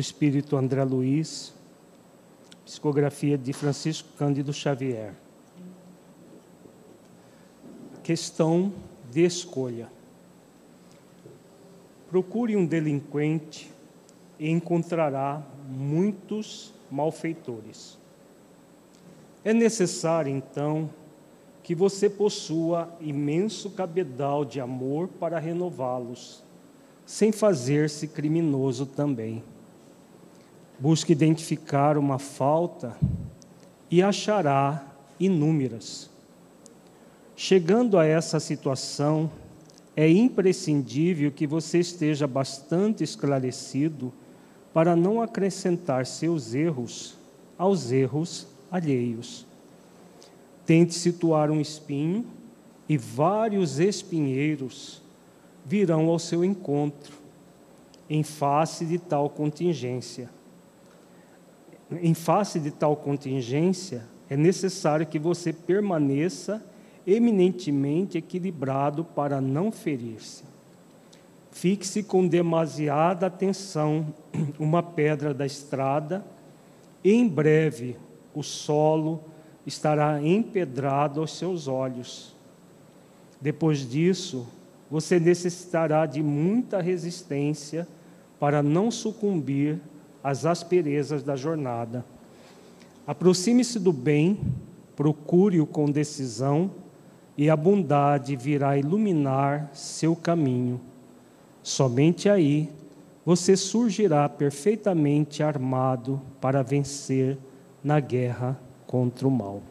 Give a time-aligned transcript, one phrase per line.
[0.00, 1.52] pelo espírito André Luiz,
[2.64, 5.12] psicografia de Francisco Cândido Xavier.
[8.02, 8.72] Questão
[9.10, 9.88] de escolha.
[12.08, 13.70] Procure um delinquente
[14.38, 17.98] e encontrará muitos malfeitores.
[19.44, 20.88] É necessário, então,
[21.62, 26.42] que você possua imenso cabedal de amor para renová-los,
[27.04, 29.44] sem fazer-se criminoso também.
[30.80, 32.96] Busque identificar uma falta
[33.90, 34.82] e achará
[35.20, 36.08] inúmeras.
[37.36, 39.30] Chegando a essa situação,
[39.94, 44.10] é imprescindível que você esteja bastante esclarecido
[44.72, 47.18] para não acrescentar seus erros
[47.58, 49.44] aos erros alheios.
[50.64, 52.24] Tente situar um espinho
[52.88, 55.02] e vários espinheiros
[55.66, 57.14] virão ao seu encontro
[58.08, 60.39] em face de tal contingência.
[61.90, 66.64] Em face de tal contingência, é necessário que você permaneça
[67.06, 70.44] eminentemente equilibrado para não ferir-se.
[71.50, 74.14] Fixe com demasiada atenção
[74.58, 76.24] uma pedra da estrada,
[77.02, 77.96] e em breve
[78.34, 79.24] o solo
[79.66, 82.36] estará empedrado aos seus olhos.
[83.40, 84.46] Depois disso,
[84.90, 87.88] você necessitará de muita resistência
[88.38, 89.80] para não sucumbir
[90.22, 92.04] às asperezas da jornada.
[93.06, 94.38] Aproxime-se do bem,
[94.94, 96.70] procure-o com decisão
[97.36, 100.80] e a bondade virá iluminar seu caminho.
[101.62, 102.70] Somente aí
[103.24, 107.38] você surgirá perfeitamente armado para vencer
[107.82, 109.62] na guerra contra o mal.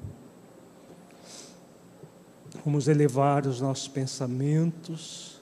[2.66, 5.40] Vamos elevar os nossos pensamentos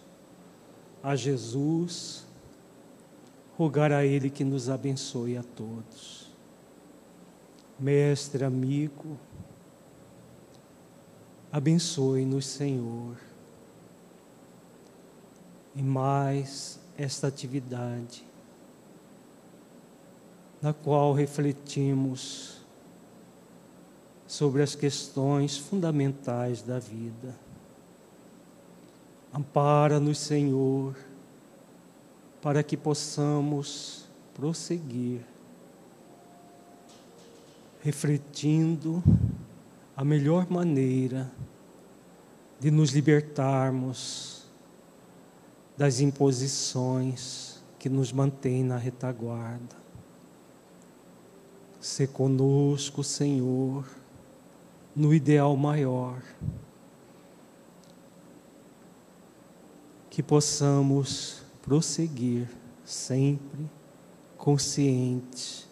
[1.02, 2.27] a Jesus,
[3.58, 6.32] rogar a Ele que nos abençoe a todos.
[7.80, 9.18] Mestre, amigo,
[11.52, 13.18] Abençoe-nos, Senhor,
[15.74, 18.26] e mais esta atividade,
[20.62, 22.58] na qual refletimos
[24.28, 27.34] sobre as questões fundamentais da vida.
[29.34, 30.98] Ampara-nos, Senhor,
[32.42, 35.26] para que possamos prosseguir,
[37.82, 39.04] refletindo
[39.96, 41.32] a melhor maneira
[42.60, 44.46] de nos libertarmos
[45.76, 49.76] das imposições que nos mantêm na retaguarda.
[51.80, 53.88] Se conosco, Senhor,
[54.96, 56.22] no ideal maior,
[60.10, 62.48] que possamos prosseguir
[62.86, 63.70] sempre
[64.38, 65.68] conscientes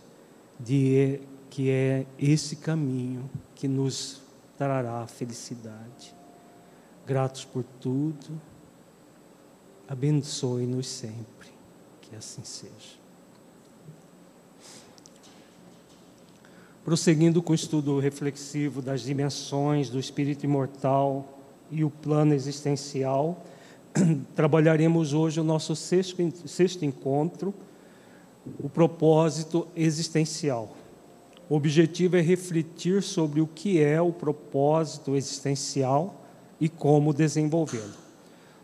[0.59, 4.21] de que é esse caminho que nos
[4.57, 6.13] trará felicidade.
[7.07, 8.41] Gratos por tudo,
[9.87, 11.47] abençoe-nos sempre,
[12.01, 12.99] que assim seja.
[16.83, 21.39] Prosseguindo com o estudo reflexivo das dimensões do espírito imortal
[21.71, 23.41] e o plano existencial,
[24.35, 26.17] trabalharemos hoje o nosso sexto,
[26.47, 27.53] sexto encontro,
[28.59, 30.75] o propósito existencial.
[31.49, 36.21] O objetivo é refletir sobre o que é o propósito existencial
[36.59, 37.93] e como desenvolvê-lo.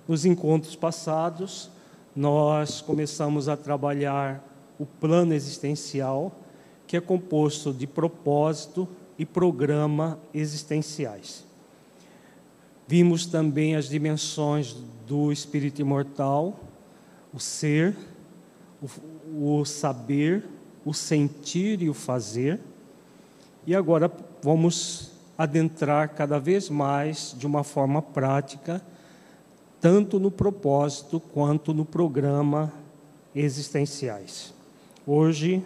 [0.07, 1.69] Nos encontros passados,
[2.15, 4.43] nós começamos a trabalhar
[4.79, 6.31] o plano existencial,
[6.87, 11.45] que é composto de propósito e programa existenciais.
[12.87, 14.75] Vimos também as dimensões
[15.11, 16.57] do espírito imortal,
[17.33, 17.93] o ser,
[18.81, 20.47] o, o saber,
[20.85, 22.61] o sentir e o fazer
[23.65, 24.09] e agora
[24.41, 28.81] vamos adentrar cada vez mais de uma forma prática,
[29.81, 32.71] tanto no propósito quanto no programa
[33.35, 34.53] existenciais.
[35.05, 35.61] Hoje,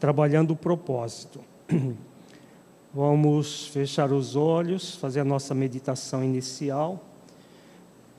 [0.00, 1.40] trabalhando o propósito.
[2.92, 7.07] Vamos fechar os olhos, fazer a nossa meditação inicial.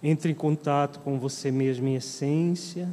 [0.02, 2.90] Entre em contato com você mesmo em essência,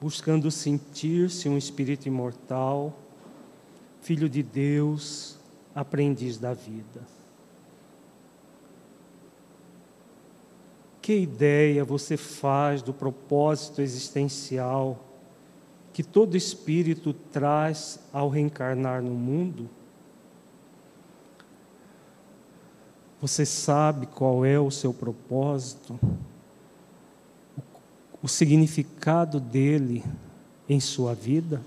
[0.00, 2.96] buscando sentir-se um espírito imortal
[4.00, 5.38] filho de Deus,
[5.74, 7.02] aprendiz da vida.
[11.02, 15.04] Que ideia você faz do propósito existencial
[15.92, 19.68] que todo espírito traz ao reencarnar no mundo?
[23.20, 25.98] Você sabe qual é o seu propósito?
[28.22, 30.04] O significado dele
[30.68, 31.60] em sua vida?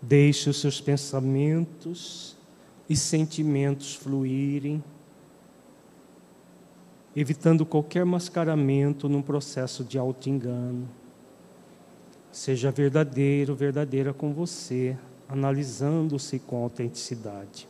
[0.00, 2.36] Deixe os seus pensamentos
[2.88, 4.82] e sentimentos fluírem,
[7.16, 10.88] evitando qualquer mascaramento num processo de auto-engano.
[12.30, 14.96] Seja verdadeiro, verdadeira com você,
[15.28, 17.66] analisando-se com autenticidade.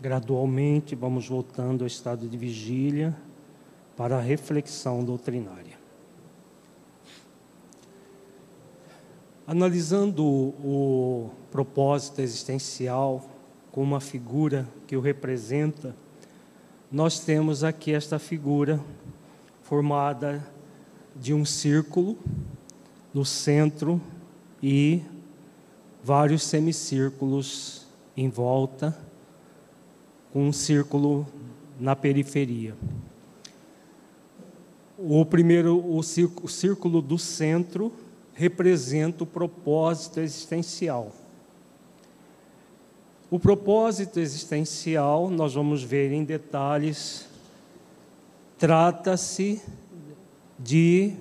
[0.00, 3.14] Gradualmente vamos voltando ao estado de vigília
[3.94, 5.78] para a reflexão doutrinária.
[9.46, 13.28] Analisando o propósito existencial
[13.70, 15.94] com uma figura que o representa,
[16.90, 18.80] nós temos aqui esta figura
[19.62, 20.42] formada
[21.14, 22.16] de um círculo
[23.12, 24.00] no centro
[24.62, 25.02] e
[26.02, 27.86] vários semicírculos
[28.16, 29.09] em volta
[30.32, 31.26] com um círculo
[31.78, 32.76] na periferia.
[34.98, 37.92] O primeiro, o círculo do centro,
[38.34, 41.12] representa o propósito existencial.
[43.30, 47.28] O propósito existencial, nós vamos ver em detalhes,
[48.58, 49.62] trata-se
[50.58, 51.14] de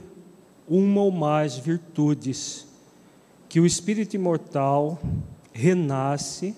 [0.67, 2.67] uma ou mais virtudes
[3.47, 4.99] que o espírito imortal
[5.53, 6.55] renasce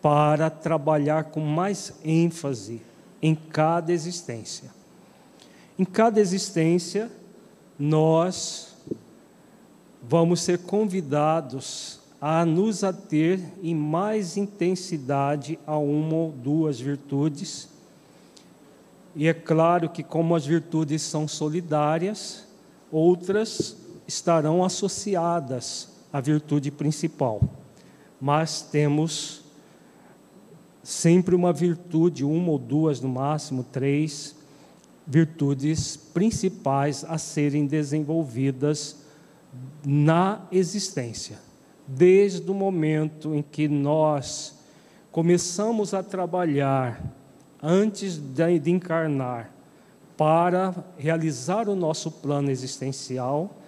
[0.00, 2.80] para trabalhar com mais ênfase
[3.20, 4.70] em cada existência.
[5.78, 7.10] Em cada existência,
[7.78, 8.76] nós
[10.02, 17.68] vamos ser convidados a nos ater em mais intensidade a uma ou duas virtudes.
[19.14, 22.44] E é claro que, como as virtudes são solidárias,
[22.90, 23.76] outras
[24.06, 27.40] estarão associadas à virtude principal.
[28.20, 29.42] Mas temos
[30.88, 34.34] sempre uma virtude, uma ou duas no máximo, três
[35.06, 38.96] virtudes principais a serem desenvolvidas
[39.84, 41.40] na existência.
[41.86, 44.58] Desde o momento em que nós
[45.12, 47.04] começamos a trabalhar
[47.62, 49.52] antes de encarnar
[50.16, 53.58] para realizar o nosso plano existencial,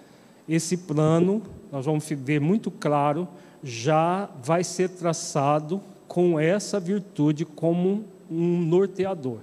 [0.49, 3.27] esse plano, nós vamos ver muito claro,
[3.63, 9.37] já vai ser traçado com essa virtude como um norteador.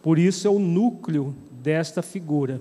[0.00, 2.60] Por isso é o núcleo desta figura.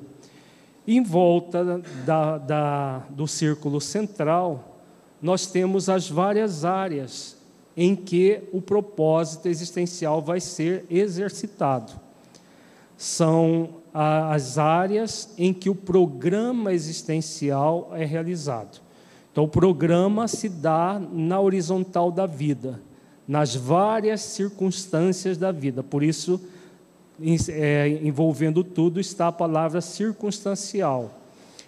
[0.88, 4.80] Em volta da, da, do círculo central,
[5.22, 7.38] nós temos as várias áreas
[7.76, 11.94] em que o propósito existencial vai ser exercitado.
[12.98, 18.82] São as áreas em que o programa existencial é realizado.
[19.32, 22.87] Então, o programa se dá na horizontal da vida
[23.28, 25.84] nas várias circunstâncias da vida.
[25.84, 26.40] Por isso,
[27.50, 31.12] é, envolvendo tudo, está a palavra circunstancial.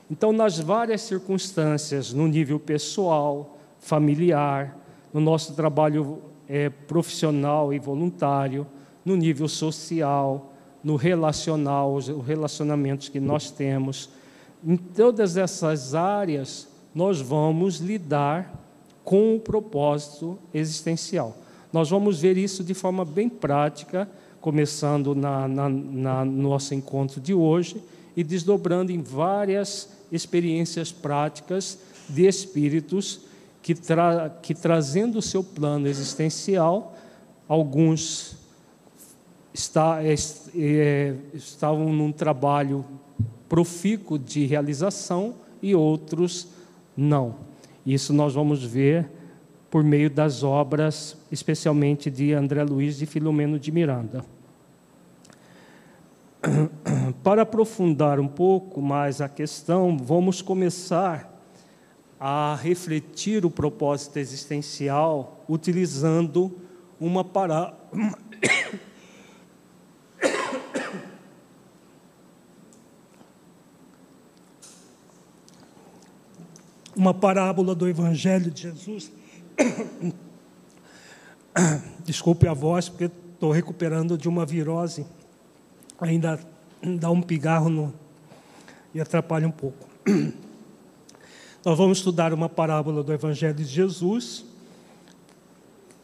[0.10, 4.78] Então, nas várias circunstâncias, no nível pessoal, familiar,
[5.14, 8.66] no nosso trabalho é, profissional e voluntário,
[9.03, 10.53] no nível social,
[10.84, 14.10] no relacional, os relacionamentos que nós temos,
[14.66, 18.53] em todas essas áreas, nós vamos lidar
[19.03, 21.36] com o propósito existencial.
[21.72, 24.10] Nós vamos ver isso de forma bem prática,
[24.42, 27.82] começando na, na, na nosso encontro de hoje
[28.16, 33.22] e desdobrando em várias experiências práticas de espíritos
[33.62, 36.96] que, tra, que trazendo o seu plano existencial,
[37.48, 38.38] alguns
[39.54, 40.16] está, é,
[40.56, 42.86] é, estavam num trabalho
[43.48, 46.48] profícuo de realização e outros
[46.96, 47.36] não.
[47.86, 49.10] Isso nós vamos ver
[49.70, 54.26] por meio das obras, especialmente de André Luiz de Filomeno de Miranda.
[57.24, 61.30] Para aprofundar um pouco mais a questão, vamos começar
[62.20, 66.52] a refletir o propósito existencial utilizando
[67.00, 67.78] uma parábola.
[76.96, 79.12] uma parábola do Evangelho de Jesus
[82.03, 85.05] Desculpe a voz, porque estou recuperando de uma virose.
[85.99, 86.39] Ainda
[86.99, 87.93] dá um pigarro no,
[88.93, 89.88] e atrapalha um pouco.
[91.66, 94.45] Nós vamos estudar uma parábola do Evangelho de Jesus,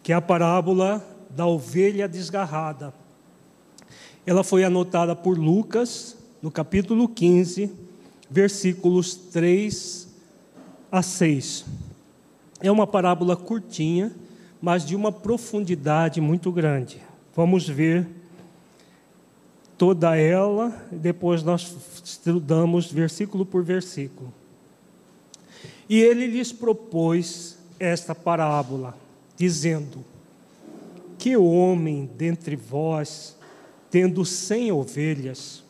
[0.04, 2.94] que é a parábola da ovelha desgarrada.
[4.26, 7.72] Ela foi anotada por Lucas, no capítulo 15,
[8.30, 10.08] versículos 3
[10.92, 11.85] a 6.
[12.62, 14.12] É uma parábola curtinha,
[14.62, 17.02] mas de uma profundidade muito grande.
[17.36, 18.08] Vamos ver
[19.78, 24.34] toda ela, depois nós estudamos versículo por versículo.
[25.90, 28.98] E ele lhes propôs esta parábola,
[29.36, 30.04] dizendo:
[31.18, 33.38] Que homem dentre vós,
[33.92, 35.64] tendo cem ovelhas,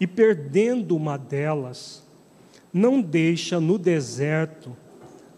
[0.00, 2.02] e perdendo uma delas,
[2.72, 4.76] não deixa no deserto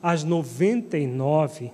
[0.03, 1.73] as noventa e nove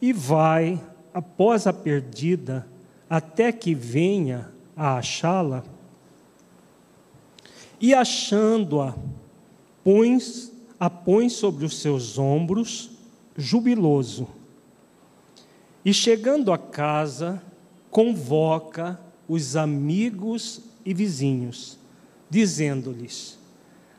[0.00, 0.80] e vai,
[1.12, 2.66] após a perdida,
[3.08, 5.64] até que venha a achá-la?
[7.80, 8.94] E achando-a,
[9.82, 10.18] põe,
[10.78, 12.90] a põe sobre os seus ombros,
[13.36, 14.28] jubiloso.
[15.84, 17.42] E chegando a casa,
[17.90, 21.78] convoca os amigos e vizinhos,
[22.28, 23.38] dizendo-lhes: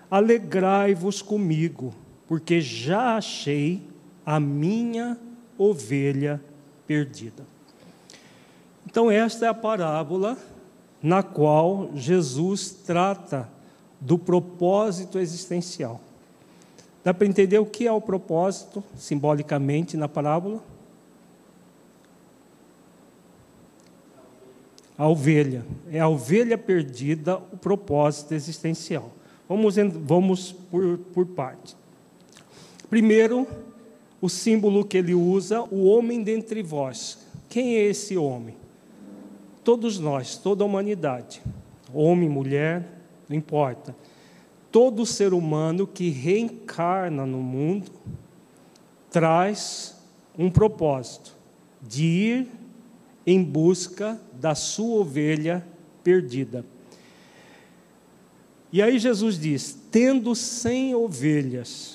[0.10, 1.94] Alegrai-vos comigo,
[2.28, 3.82] porque já achei
[4.26, 5.18] a minha
[5.58, 6.42] ovelha
[6.88, 7.46] perdida.
[8.86, 10.38] Então, esta é a parábola
[11.02, 13.50] na qual Jesus trata
[14.00, 16.02] do propósito existencial.
[17.04, 20.64] Dá para entender o que é o propósito, simbolicamente, na parábola?
[24.98, 25.64] A ovelha.
[25.92, 29.12] É a ovelha perdida o propósito existencial.
[29.48, 31.76] Vamos, vamos por, por parte.
[32.96, 33.46] Primeiro,
[34.22, 37.28] o símbolo que ele usa, o homem dentre vós.
[37.50, 38.56] Quem é esse homem?
[39.66, 41.42] Todos nós, toda a humanidade,
[41.94, 42.88] homem, mulher,
[43.28, 43.94] não importa.
[44.72, 47.92] Todo ser humano que reencarna no mundo
[49.12, 49.98] traz
[50.40, 51.36] um propósito
[51.82, 52.48] de ir
[53.28, 55.68] em busca da sua ovelha
[56.02, 56.66] perdida.
[58.72, 61.95] E aí Jesus diz: tendo cem ovelhas,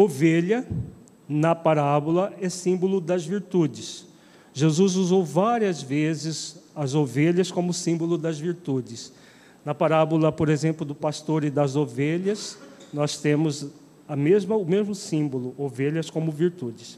[0.00, 0.64] ovelha,
[1.28, 4.06] na parábola, é símbolo das virtudes.
[4.54, 9.12] Jesus usou várias vezes as ovelhas como símbolo das virtudes.
[9.64, 12.56] Na parábola, por exemplo, do pastor e das ovelhas,
[12.92, 13.66] nós temos
[14.06, 16.96] a mesma, o mesmo símbolo, ovelhas como virtudes.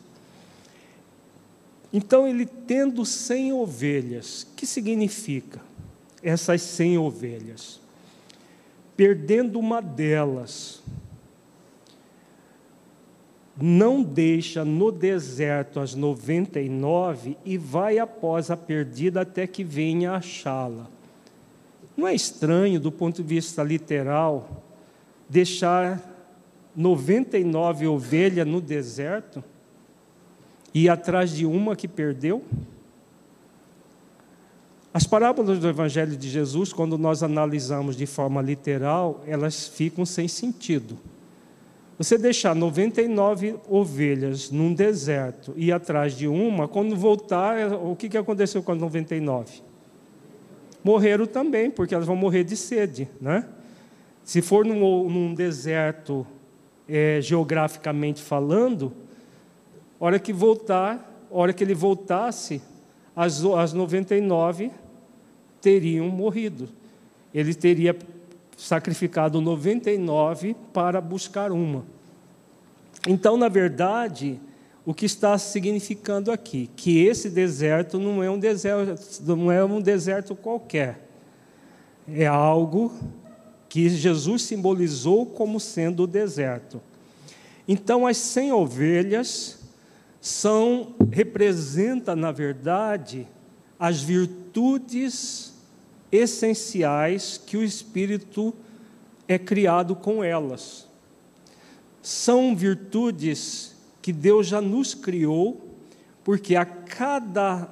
[1.90, 5.58] Então, ele tendo cem ovelhas, que significa
[6.22, 7.80] essas cem ovelhas?
[8.94, 10.82] Perdendo uma delas,
[13.60, 20.88] não deixa no deserto as 99 e vai após a perdida até que venha achá-la.
[21.96, 24.64] Não é estranho, do ponto de vista literal,
[25.28, 26.00] deixar
[26.74, 29.44] 99 ovelhas no deserto
[30.72, 32.42] e ir atrás de uma que perdeu?
[34.92, 40.26] As parábolas do Evangelho de Jesus, quando nós analisamos de forma literal, elas ficam sem
[40.26, 40.98] sentido.
[42.00, 48.16] Você deixar 99 ovelhas num deserto e ir atrás de uma, quando voltar, o que
[48.16, 49.60] aconteceu com as 99?
[50.82, 53.06] Morreram também, porque elas vão morrer de sede.
[53.20, 53.46] Né?
[54.24, 56.26] Se for num, num deserto,
[56.88, 58.94] é, geograficamente falando,
[60.00, 62.62] hora que voltar, hora que ele voltasse,
[63.14, 64.70] as, as 99
[65.60, 66.66] teriam morrido.
[67.34, 67.94] Ele teria
[68.60, 71.84] sacrificado 99 para buscar uma.
[73.08, 74.38] Então, na verdade,
[74.84, 76.68] o que está significando aqui?
[76.76, 81.08] Que esse deserto não é um deserto, não é um deserto qualquer.
[82.06, 82.92] É algo
[83.66, 86.82] que Jesus simbolizou como sendo o deserto.
[87.66, 89.58] Então, as cem ovelhas
[90.20, 93.26] são representa, na verdade,
[93.78, 95.54] as virtudes
[96.12, 98.54] essenciais que o Espírito
[99.28, 100.88] é criado com elas.
[102.02, 105.60] São virtudes que Deus já nos criou,
[106.24, 107.68] porque a cada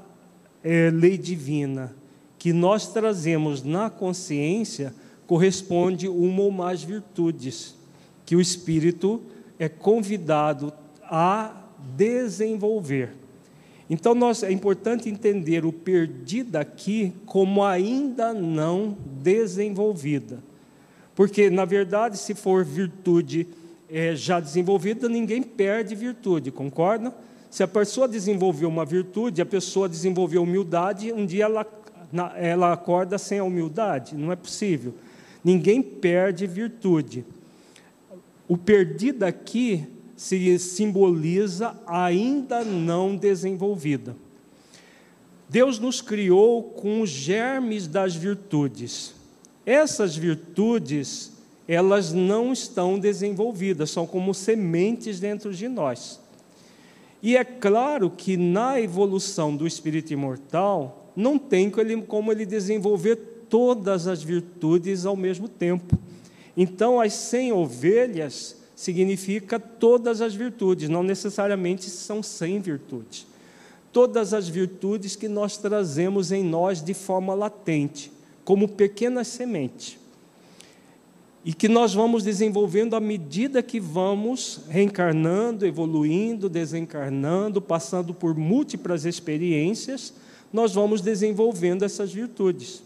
[0.62, 1.96] é, lei divina
[2.38, 4.94] que nós trazemos na consciência
[5.26, 7.74] corresponde uma ou mais virtudes
[8.24, 9.20] que o Espírito
[9.58, 10.72] é convidado
[11.02, 11.64] a
[11.96, 13.14] desenvolver.
[13.90, 20.38] Então, nós, é importante entender o perdido aqui como ainda não desenvolvida.
[21.14, 23.46] Porque, na verdade, se for virtude
[23.90, 27.14] é, já desenvolvida, ninguém perde virtude, concorda?
[27.50, 31.66] Se a pessoa desenvolveu uma virtude, a pessoa desenvolveu humildade, um dia ela,
[32.36, 34.14] ela acorda sem a humildade.
[34.14, 34.94] Não é possível.
[35.42, 37.24] Ninguém perde virtude.
[38.46, 39.86] O perdido aqui
[40.18, 44.16] se simboliza ainda não desenvolvida.
[45.48, 49.14] Deus nos criou com os germes das virtudes.
[49.64, 51.32] Essas virtudes,
[51.68, 56.18] elas não estão desenvolvidas, são como sementes dentro de nós.
[57.22, 61.70] E é claro que na evolução do espírito imortal, não tem
[62.08, 63.16] como ele desenvolver
[63.48, 65.96] todas as virtudes ao mesmo tempo.
[66.56, 73.26] Então, as 100 ovelhas significa todas as virtudes, não necessariamente são 100 virtudes.
[73.92, 78.12] Todas as virtudes que nós trazemos em nós de forma latente,
[78.44, 79.98] como pequenas sementes
[81.44, 89.04] e que nós vamos desenvolvendo à medida que vamos reencarnando, evoluindo, desencarnando, passando por múltiplas
[89.04, 90.14] experiências,
[90.52, 92.80] nós vamos desenvolvendo essas virtudes.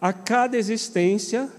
[0.00, 1.50] A cada existência,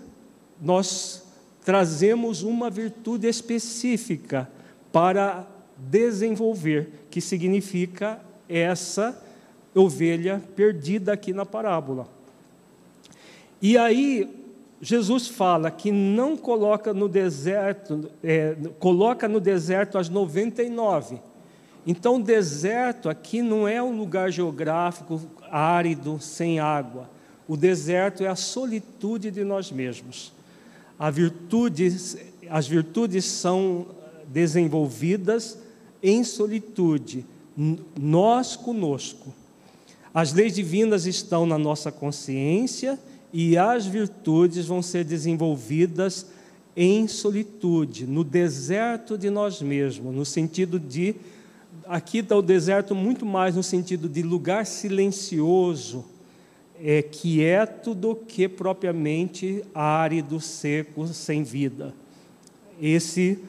[0.61, 1.28] nós
[1.64, 4.49] trazemos uma virtude específica
[4.91, 5.45] para
[5.78, 9.22] desenvolver, que significa essa
[9.74, 12.07] ovelha perdida aqui na parábola.
[13.62, 14.30] E aí,
[14.82, 21.20] Jesus fala que não coloca no deserto, é, coloca no deserto as 99.
[21.86, 27.10] Então, deserto aqui não é um lugar geográfico árido, sem água.
[27.47, 30.32] O deserto é a solitude de nós mesmos.
[31.00, 33.88] As virtudes são
[34.28, 35.58] desenvolvidas
[36.04, 37.26] em solitude,
[37.97, 39.34] nós conosco.
[40.14, 43.00] As leis divinas estão na nossa consciência
[43.32, 46.26] e as virtudes vão ser desenvolvidas
[46.76, 51.16] em solitude, no deserto de nós mesmos, no sentido de.
[51.86, 56.06] Aqui está o deserto muito mais no sentido de lugar silencioso,
[56.82, 61.93] é, quieto, do que propriamente árido, seco, sem vida.
[62.82, 63.39] Esse,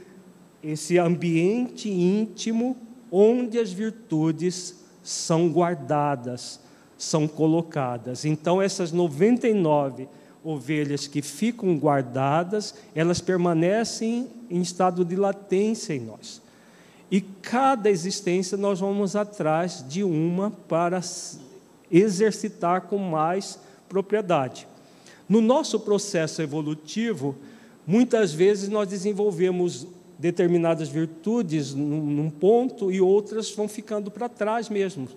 [0.63, 2.77] esse ambiente íntimo
[3.11, 6.61] onde as virtudes são guardadas
[7.01, 8.27] são colocadas.
[8.27, 10.07] Então, essas 99
[10.45, 16.43] ovelhas que ficam guardadas, elas permanecem em estado de latência em nós.
[17.11, 21.01] E cada existência nós vamos atrás de uma para
[21.91, 24.67] exercitar com mais propriedade.
[25.29, 27.37] No nosso processo evolutivo,
[27.87, 29.87] muitas vezes nós desenvolvemos
[30.19, 35.09] determinadas virtudes num ponto e outras vão ficando para trás mesmo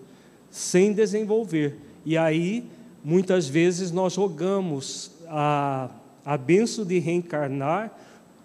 [0.54, 1.76] sem desenvolver.
[2.06, 2.64] E aí,
[3.04, 5.90] muitas vezes, nós rogamos a,
[6.24, 7.92] a benção de reencarnar,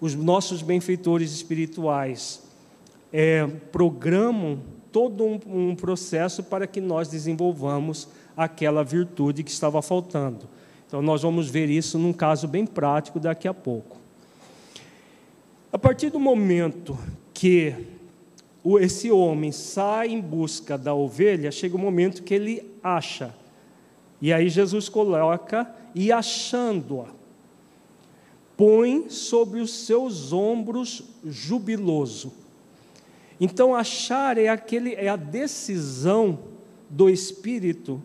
[0.01, 2.43] os nossos benfeitores espirituais
[3.13, 4.61] é, programam
[4.93, 10.49] todo um, um processo para que nós desenvolvamos aquela virtude que estava faltando.
[10.87, 13.99] Então, nós vamos ver isso num caso bem prático daqui a pouco.
[15.71, 16.99] A partir do momento
[17.35, 17.75] que
[18.81, 23.35] esse homem sai em busca da ovelha, chega o momento que ele acha.
[24.21, 27.07] E aí Jesus coloca, e achando-a,
[28.57, 32.33] põe sobre os seus ombros jubiloso.
[33.41, 36.39] Então, achar é, aquele, é a decisão
[36.91, 38.03] do Espírito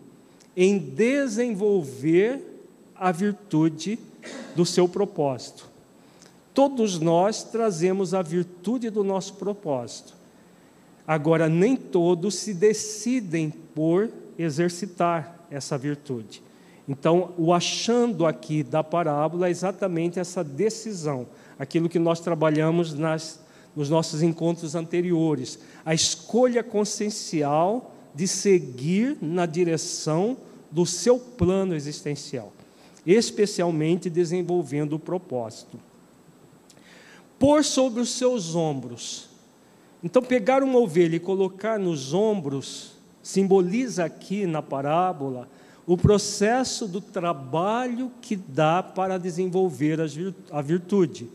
[0.56, 2.40] em desenvolver
[2.94, 3.98] a virtude
[4.54, 5.68] do seu propósito.
[6.52, 10.14] Todos nós trazemos a virtude do nosso propósito.
[11.06, 16.42] Agora, nem todos se decidem por exercitar essa virtude.
[16.88, 21.26] Então, o achando aqui da parábola é exatamente essa decisão,
[21.58, 23.40] aquilo que nós trabalhamos nas,
[23.74, 30.36] nos nossos encontros anteriores, a escolha consciencial de seguir na direção
[30.70, 32.52] do seu plano existencial,
[33.04, 35.78] especialmente desenvolvendo o propósito.
[37.38, 39.34] Pôr sobre os seus ombros
[40.04, 45.48] então, pegar uma ovelha e colocar nos ombros simboliza aqui na parábola
[45.86, 49.98] o processo do trabalho que dá para desenvolver
[50.52, 51.26] a virtude,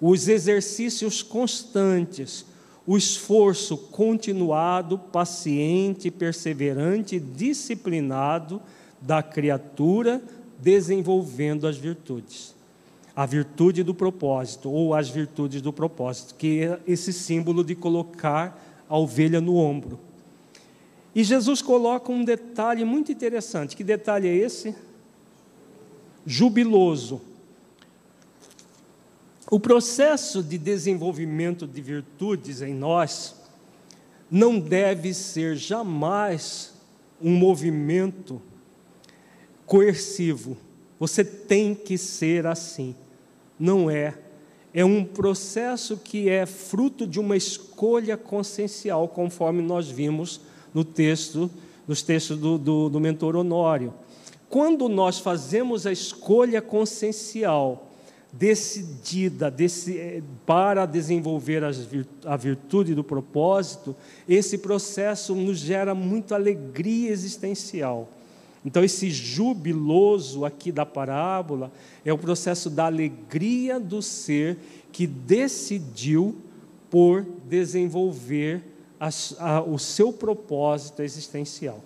[0.00, 2.44] os exercícios constantes,
[2.86, 8.60] o esforço continuado, paciente, perseverante, disciplinado
[9.00, 10.22] da criatura
[10.58, 12.54] desenvolvendo as virtudes
[13.14, 18.58] a virtude do propósito, ou as virtudes do propósito, que é esse símbolo de colocar
[18.88, 19.98] a ovelha no ombro.
[21.14, 23.76] E Jesus coloca um detalhe muito interessante.
[23.76, 24.74] Que detalhe é esse?
[26.24, 27.20] Jubiloso.
[29.50, 33.34] O processo de desenvolvimento de virtudes em nós
[34.30, 36.72] não deve ser jamais
[37.20, 38.40] um movimento
[39.66, 40.56] coercivo.
[41.00, 42.94] Você tem que ser assim.
[43.58, 44.14] Não é.
[44.72, 50.42] É um processo que é fruto de uma escolha consciencial, conforme nós vimos
[50.72, 51.50] no texto,
[51.88, 53.92] nos textos do, do, do mentor Honório.
[54.48, 57.89] Quando nós fazemos a escolha consciencial,
[58.32, 61.62] decidida desse, eh, para desenvolver
[62.24, 63.94] a virtude do propósito,
[64.28, 68.08] esse processo nos gera muita alegria existencial.
[68.64, 71.72] Então, esse jubiloso aqui da parábola
[72.04, 74.58] é o processo da alegria do ser
[74.92, 76.36] que decidiu
[76.90, 78.62] por desenvolver
[78.98, 79.08] a,
[79.38, 81.82] a, o seu propósito existencial.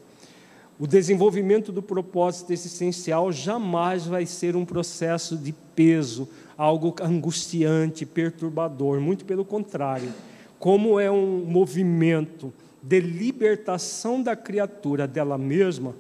[0.79, 9.01] O desenvolvimento do propósito existencial jamais vai ser um processo de peso, algo angustiante, perturbador,
[9.01, 10.12] muito pelo contrário.
[10.59, 12.53] Como é um movimento
[12.83, 15.95] de libertação da criatura dela mesma,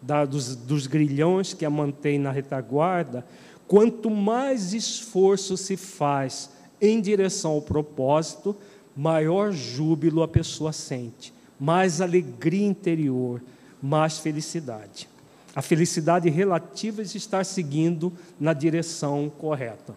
[0.00, 3.24] da, dos, dos grilhões que a mantém na retaguarda,
[3.66, 6.50] quanto mais esforço se faz
[6.80, 8.54] em direção ao propósito,
[8.94, 13.42] maior júbilo a pessoa sente, mais alegria interior,
[13.82, 15.08] mais felicidade.
[15.54, 19.94] A felicidade relativa de estar seguindo na direção correta.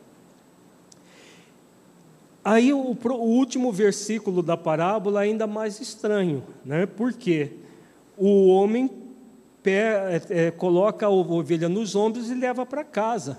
[2.43, 6.87] Aí o, o, último versículo da parábola é ainda mais estranho, né?
[6.87, 7.51] porque
[8.17, 8.89] o homem
[9.61, 13.37] pé, é, é, coloca a ovelha nos ombros e leva para casa.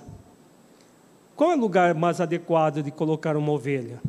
[1.35, 4.01] Qual é o lugar mais adequado de colocar uma ovelha?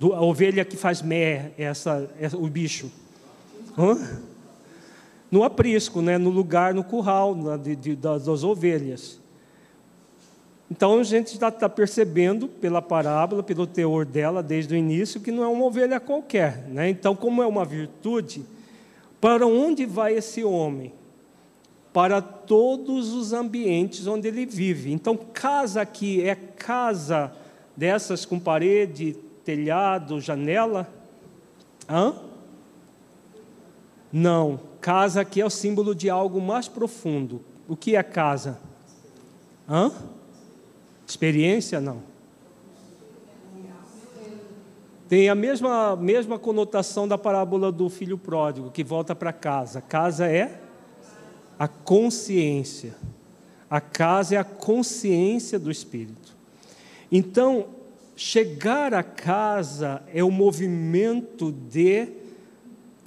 [0.00, 2.90] Do, a ovelha que faz mé, essa, essa o bicho.
[3.76, 3.98] Hã?
[5.32, 9.18] No aprisco, né, no lugar, no curral na, de, de, das, das, ovelhas.
[10.70, 15.42] Então a gente está percebendo pela parábola, pelo teor dela desde o início, que não
[15.42, 16.68] é uma ovelha qualquer.
[16.68, 16.90] Né?
[16.90, 18.44] Então, como é uma virtude,
[19.18, 20.92] para onde vai esse homem?
[21.94, 24.92] Para todos os ambientes onde ele vive.
[24.92, 27.32] Então, casa aqui é casa
[27.74, 30.88] dessas com parede, telhado, janela?
[31.88, 32.31] Hã?
[34.12, 37.42] Não, casa aqui é o símbolo de algo mais profundo.
[37.66, 38.58] O que é casa?
[39.68, 39.90] Hã?
[41.06, 41.80] Experiência?
[41.80, 42.02] Não.
[45.08, 49.80] Tem a mesma, mesma conotação da parábola do filho pródigo, que volta para casa.
[49.80, 50.60] Casa é
[51.58, 52.94] a consciência.
[53.68, 56.34] A casa é a consciência do Espírito.
[57.10, 57.66] Então,
[58.16, 62.21] chegar a casa é o movimento de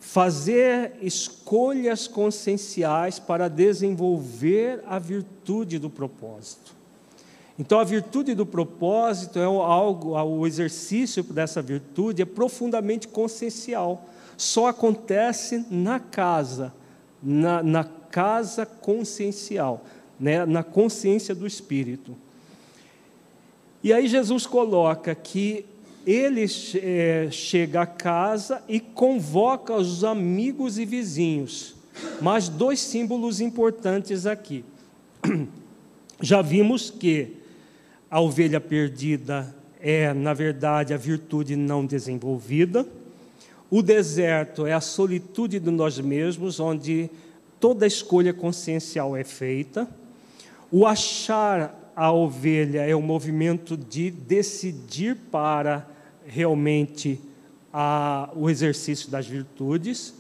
[0.06, 6.76] fazer escolhas conscienciais para desenvolver a virtude do propósito.
[7.58, 14.06] Então, a virtude do propósito é algo, o exercício dessa virtude é profundamente consciencial.
[14.38, 16.72] Só acontece na casa,
[17.22, 19.84] na, na casa consciencial,
[20.20, 20.46] né?
[20.46, 22.16] na consciência do Espírito.
[23.84, 25.66] E aí Jesus coloca que
[26.06, 26.46] ele
[26.76, 31.76] é, chega a casa e convoca os amigos e vizinhos.
[32.22, 34.64] Mas dois símbolos importantes aqui.
[36.22, 37.38] Já vimos que
[38.10, 42.86] a ovelha perdida é, na verdade, a virtude não desenvolvida.
[43.70, 47.10] O deserto é a solitude de nós mesmos, onde
[47.60, 49.88] toda escolha consciencial é feita.
[50.72, 55.95] O achar a ovelha é o movimento de decidir para
[56.26, 57.20] realmente
[57.72, 60.14] a, o exercício das virtudes.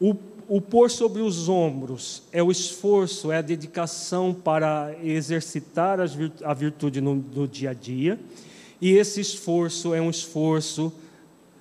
[0.00, 0.14] O,
[0.48, 5.98] o pôr sobre os ombros é o esforço, é a dedicação para exercitar
[6.44, 8.18] a virtude no, no dia a dia.
[8.80, 10.92] E esse esforço é um esforço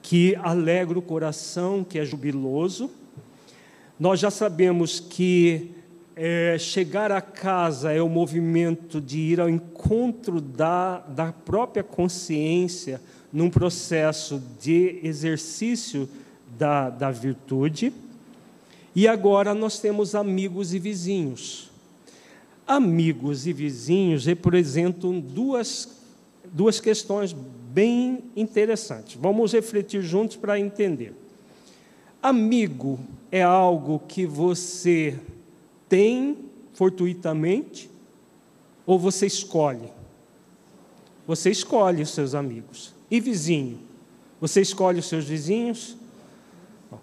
[0.02, 2.92] que alegra o coração, que é jubiloso.
[4.00, 5.72] Nós já sabemos que
[6.16, 13.02] é, chegar a casa é o movimento de ir ao encontro da, da própria consciência,
[13.36, 16.08] num processo de exercício
[16.58, 17.92] da, da virtude.
[18.96, 21.70] E agora nós temos amigos e vizinhos.
[22.66, 25.98] Amigos e vizinhos representam duas,
[26.46, 27.36] duas questões
[27.74, 29.18] bem interessantes.
[29.20, 31.14] Vamos refletir juntos para entender.
[32.24, 32.98] Amigo
[33.30, 35.20] é algo que você
[35.90, 36.38] tem
[36.74, 37.90] fortuitamente
[38.86, 39.90] ou você escolhe?
[41.28, 42.95] Você escolhe os seus amigos.
[43.10, 43.80] E vizinho?
[44.42, 45.98] Você escolhe os seus vizinhos?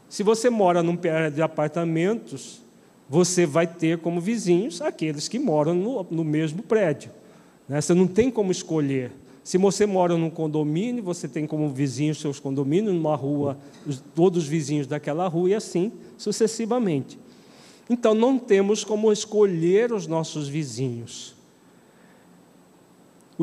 [0.09, 2.61] Se você mora num prédio de apartamentos,
[3.09, 7.11] você vai ter como vizinhos aqueles que moram no, no mesmo prédio.
[7.69, 7.81] Né?
[7.81, 9.12] Você não tem como escolher.
[9.45, 13.59] Se você mora num condomínio, você tem como vizinhos seus condomínios, numa rua,
[14.15, 17.19] todos os vizinhos daquela rua e assim sucessivamente.
[17.91, 21.32] Então não temos como escolher os nossos vizinhos.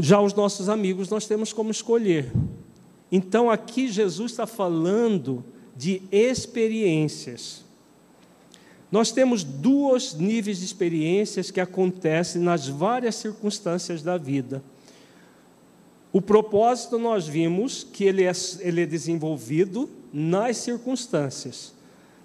[0.02, 2.32] Já os nossos amigos nós temos como escolher.
[3.12, 5.44] Então aqui Jesus está falando
[5.76, 7.64] de experiências.
[8.92, 14.64] Nós temos dois níveis de experiências que acontecem nas várias circunstâncias da vida.
[16.12, 18.32] O propósito nós vimos que ele é,
[18.62, 21.76] ele é desenvolvido nas circunstâncias,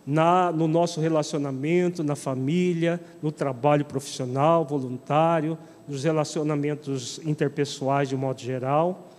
[0.07, 8.19] na, no nosso relacionamento, na família, no trabalho profissional, voluntário, nos relacionamentos interpessoais de um
[8.19, 9.11] modo geral.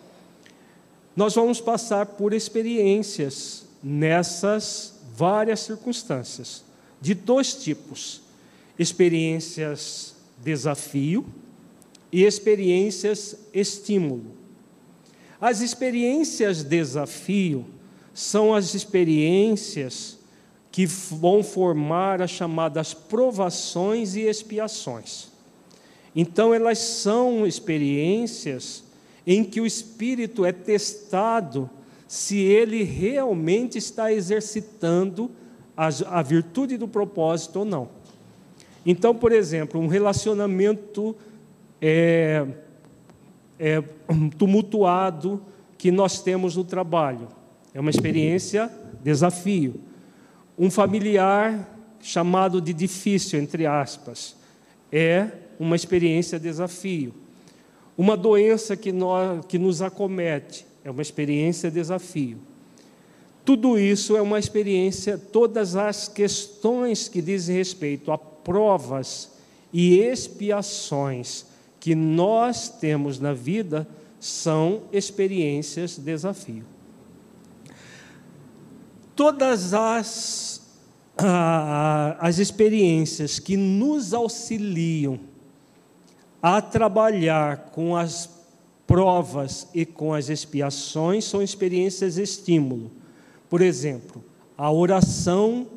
[1.15, 6.63] Nós vamos passar por experiências nessas várias circunstâncias,
[6.99, 8.21] de dois tipos:
[8.77, 11.25] experiências desafio
[12.11, 14.31] e experiências estímulo.
[15.39, 17.65] As experiências desafio
[18.13, 20.17] são as experiências
[20.71, 25.34] que vão formar as chamadas provações e expiações.
[26.15, 28.83] Então, elas são experiências
[29.27, 31.69] em que o espírito é testado
[32.07, 35.31] se ele realmente está exercitando
[35.75, 35.89] a,
[36.19, 37.89] a virtude do propósito ou não.
[38.85, 41.15] Então, por exemplo, um relacionamento
[41.81, 42.45] é,
[43.59, 43.83] é,
[44.37, 45.41] tumultuado
[45.77, 47.27] que nós temos no trabalho.
[47.73, 48.71] É uma experiência
[49.03, 49.75] desafio.
[50.57, 51.69] Um familiar
[51.99, 54.35] chamado de difícil, entre aspas,
[54.91, 55.29] é
[55.59, 57.13] uma experiência desafio.
[57.97, 62.37] Uma doença que, nós, que nos acomete é uma experiência desafio.
[63.45, 69.31] Tudo isso é uma experiência, todas as questões que dizem respeito a provas
[69.71, 71.45] e expiações
[71.79, 73.87] que nós temos na vida
[74.19, 76.65] são experiências desafio.
[79.15, 80.61] Todas as,
[82.19, 85.19] as experiências que nos auxiliam
[86.41, 88.29] a trabalhar com as
[88.85, 92.91] provas e com as expiações são experiências estímulo.
[93.49, 94.23] Por exemplo,
[94.57, 95.67] a oração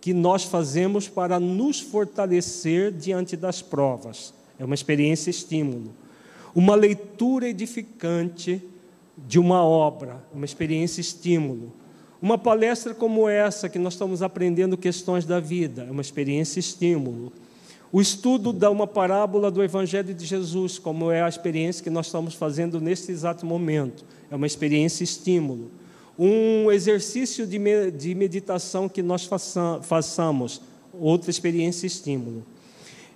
[0.00, 5.92] que nós fazemos para nos fortalecer diante das provas é uma experiência estímulo.
[6.54, 8.62] Uma leitura edificante
[9.16, 11.72] de uma obra, uma experiência estímulo.
[12.20, 17.32] Uma palestra como essa, que nós estamos aprendendo questões da vida, é uma experiência estímulo.
[17.96, 22.04] O estudo da uma parábola do Evangelho de Jesus, como é a experiência que nós
[22.04, 25.70] estamos fazendo neste exato momento, é uma experiência estímulo.
[26.18, 29.26] Um exercício de meditação que nós
[29.82, 30.60] façamos,
[30.92, 32.44] outra experiência estímulo.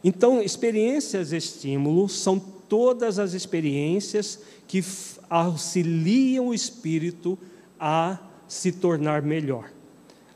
[0.03, 4.83] Então, experiências estímulo são todas as experiências que
[5.29, 7.39] auxiliam o espírito
[7.79, 9.71] a se tornar melhor,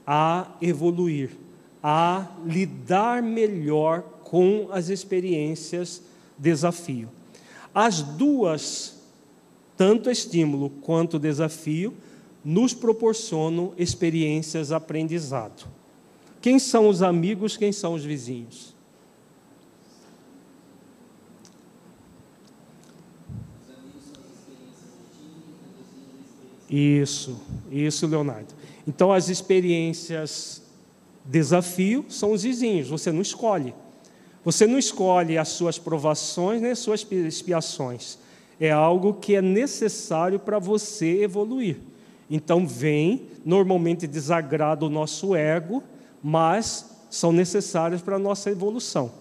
[0.07, 1.31] a evoluir,
[1.83, 6.03] a lidar melhor com as experiências
[6.37, 7.09] desafio.
[7.73, 8.97] As duas,
[9.77, 11.95] tanto estímulo quanto desafio,
[12.45, 15.69] nos proporcionam experiências aprendizado.
[16.43, 18.75] Quem são os amigos, quem são os vizinhos?
[26.69, 27.41] Isso,
[27.71, 28.53] isso, Leonardo.
[28.85, 30.61] Então, as experiências
[31.25, 33.73] desafio são os vizinhos, você não escolhe.
[34.45, 38.19] Você não escolhe as suas provações nem as suas expiações.
[38.61, 41.79] É algo que é necessário para você evoluir.
[42.31, 45.83] Então, vem, normalmente desagrada o nosso ego,
[46.23, 49.13] mas são necessárias para a nossa evolução.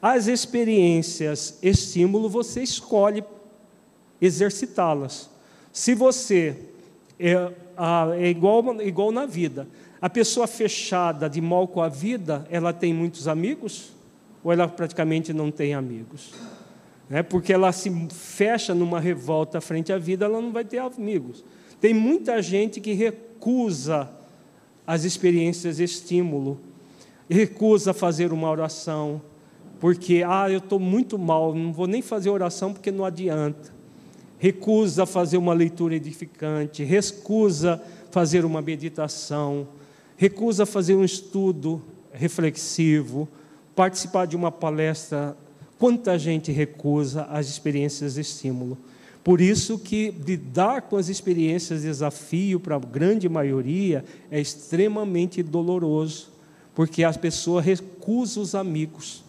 [0.00, 3.22] As experiências estímulo, você escolhe
[4.20, 5.28] exercitá-las.
[5.72, 6.56] Se você
[7.18, 7.52] é,
[8.18, 9.68] é igual, igual na vida.
[10.00, 13.92] A pessoa fechada, de mal com a vida, ela tem muitos amigos?
[14.42, 16.32] Ou ela praticamente não tem amigos?
[17.10, 21.44] É porque ela se fecha numa revolta frente à vida, ela não vai ter amigos.
[21.80, 24.08] Tem muita gente que recusa
[24.86, 26.60] as experiências de estímulo,
[27.28, 29.20] recusa fazer uma oração,
[29.78, 33.80] porque, ah, eu estou muito mal, não vou nem fazer oração porque não adianta
[34.40, 37.80] recusa fazer uma leitura edificante, recusa
[38.10, 39.68] fazer uma meditação,
[40.16, 43.28] recusa fazer um estudo reflexivo,
[43.80, 45.34] participar de uma palestra.
[45.78, 48.76] Quanta gente recusa as experiências de estímulo.
[49.24, 55.42] Por isso que lidar com as experiências de desafio para a grande maioria é extremamente
[55.42, 56.28] doloroso,
[56.74, 59.24] porque as pessoas recusam os amigos.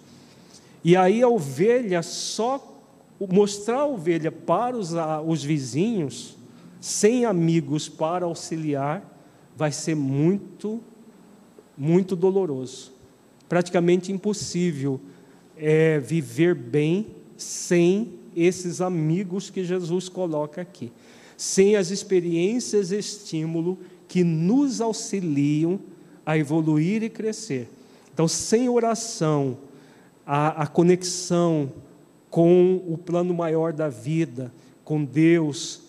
[0.84, 2.84] E aí a ovelha só
[3.32, 4.91] mostrar a ovelha para os,
[5.26, 6.36] os vizinhos,
[6.82, 9.02] sem amigos para auxiliar,
[9.56, 10.82] vai ser muito,
[11.78, 12.99] muito doloroso.
[13.52, 14.98] Praticamente impossível
[15.57, 20.90] é, viver bem sem esses amigos que Jesus coloca aqui,
[21.36, 25.82] sem as experiências estímulo que nos auxiliam
[26.26, 27.68] a evoluir e crescer.
[28.14, 29.57] Então, sem oração,
[30.26, 31.73] a, a conexão
[32.30, 34.49] com o plano maior da vida,
[34.86, 35.82] com Deus,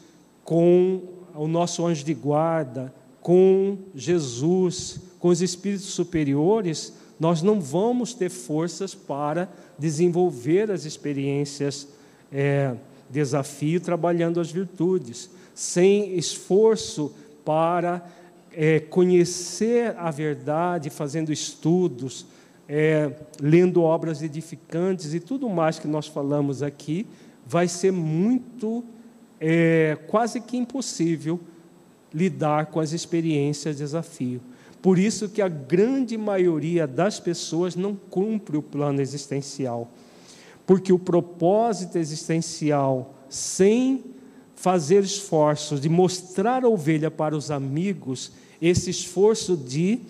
[0.42, 1.00] com
[1.32, 8.28] o nosso anjo de guarda, com Jesus, com os espíritos superiores, nós não vamos ter
[8.28, 11.86] forças para desenvolver as experiências
[12.32, 12.74] é,
[13.08, 18.04] desafio trabalhando as virtudes, sem esforço para
[18.52, 22.26] é, conhecer a verdade, fazendo estudos,
[22.68, 27.06] é, lendo obras edificantes e tudo mais que nós falamos aqui,
[27.46, 28.82] vai ser muito,
[29.40, 31.38] é, quase que impossível
[32.12, 34.40] lidar com as experiências de desafio.
[34.82, 39.88] Por isso que a grande maioria das pessoas não cumpre o plano existencial.
[40.66, 44.02] Porque o propósito existencial, sem
[44.56, 50.00] fazer esforços de mostrar a ovelha para os amigos, esse esforço de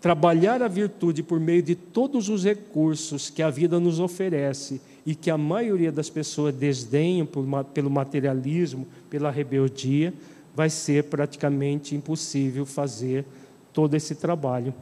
[0.00, 5.14] trabalhar a virtude por meio de todos os recursos que a vida nos oferece e
[5.14, 7.26] que a maioria das pessoas desdenham
[7.74, 10.14] pelo materialismo, pela rebeldia,
[10.54, 13.24] vai ser praticamente impossível fazer
[13.72, 14.74] todo esse trabalho.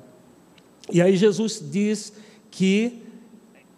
[0.90, 2.12] E aí Jesus diz
[2.50, 3.02] que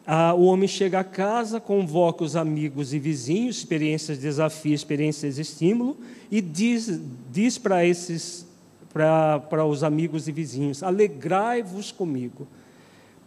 [0.07, 5.37] ah, o homem chega a casa, convoca os amigos e vizinhos, experiências de desafio, experiências
[5.37, 5.97] de estímulo,
[6.31, 7.01] e diz,
[7.31, 8.49] diz para esses
[8.93, 12.47] para os amigos e vizinhos: Alegrai-vos comigo,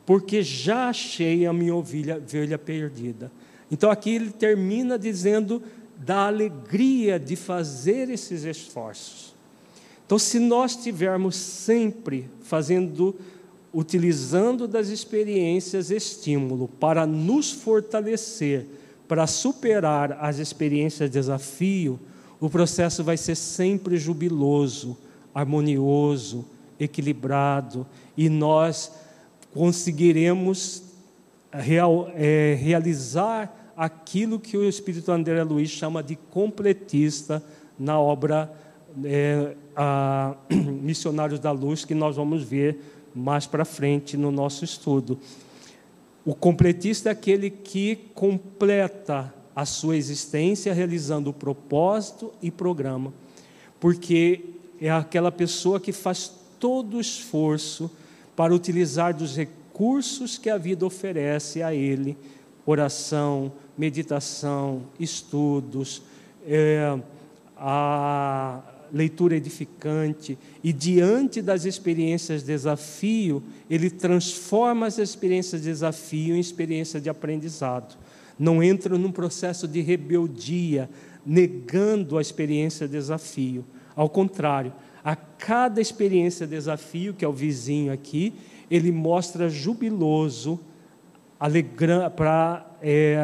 [0.06, 3.32] porque já achei a minha ovelha, ovelha perdida.
[3.72, 5.64] Então aqui ele termina dizendo
[5.98, 9.33] da alegria de fazer esses esforços.
[10.06, 13.16] Então, se nós estivermos sempre fazendo,
[13.74, 18.68] utilizando das experiências estímulo para nos fortalecer,
[19.08, 22.00] para superar as experiências de desafio,
[22.40, 24.98] o processo vai ser sempre jubiloso,
[25.34, 26.46] harmonioso,
[26.80, 28.92] equilibrado, e nós
[29.54, 30.84] conseguiremos
[31.52, 37.44] real, é, realizar aquilo que o Espírito André Luiz chama de completista
[37.78, 38.52] na obra
[39.04, 42.80] é, a, Missionários da Luz, que nós vamos ver
[43.14, 45.20] mais para frente no nosso estudo.
[46.26, 53.14] O completista é aquele que completa a sua existência realizando o propósito e programa,
[53.80, 54.42] porque
[54.82, 57.92] é aquela pessoa que faz todo o esforço
[58.36, 62.18] para utilizar dos recursos que a vida oferece a ele
[62.66, 66.02] oração, meditação, estudos,
[66.46, 66.98] é,
[67.58, 68.62] a
[68.94, 76.40] leitura edificante, e diante das experiências de desafio, ele transforma as experiências de desafio em
[76.40, 77.98] experiência de aprendizado.
[78.38, 80.88] Não entra num processo de rebeldia,
[81.26, 83.66] negando a experiência de desafio,
[83.96, 84.72] ao contrário,
[85.04, 88.34] a cada experiência desafio, que é o vizinho aqui,
[88.70, 90.60] ele mostra jubiloso,
[92.82, 93.18] é,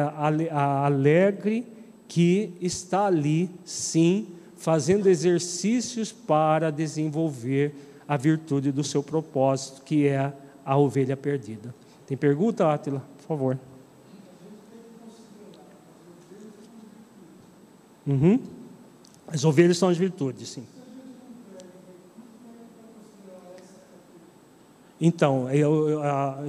[0.52, 1.66] alegre
[2.06, 4.26] que está ali, sim,
[4.60, 7.74] fazendo exercícios para desenvolver
[8.06, 10.30] a virtude do seu propósito, que é
[10.64, 11.74] a ovelha perdida.
[12.06, 13.02] Tem pergunta, Átila?
[13.16, 13.58] Por favor.
[18.06, 18.38] Uhum.
[19.26, 20.66] As ovelhas são as virtudes, sim.
[25.00, 26.02] Então, eu, eu,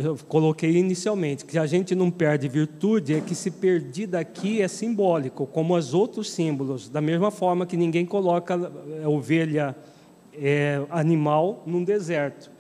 [0.04, 4.68] eu, coloquei inicialmente que a gente não perde virtude, é que se perder daqui é
[4.68, 6.90] simbólico, como os outros símbolos.
[6.90, 8.72] Da mesma forma que ninguém coloca
[9.06, 9.76] ovelha
[10.34, 12.52] é, animal num deserto.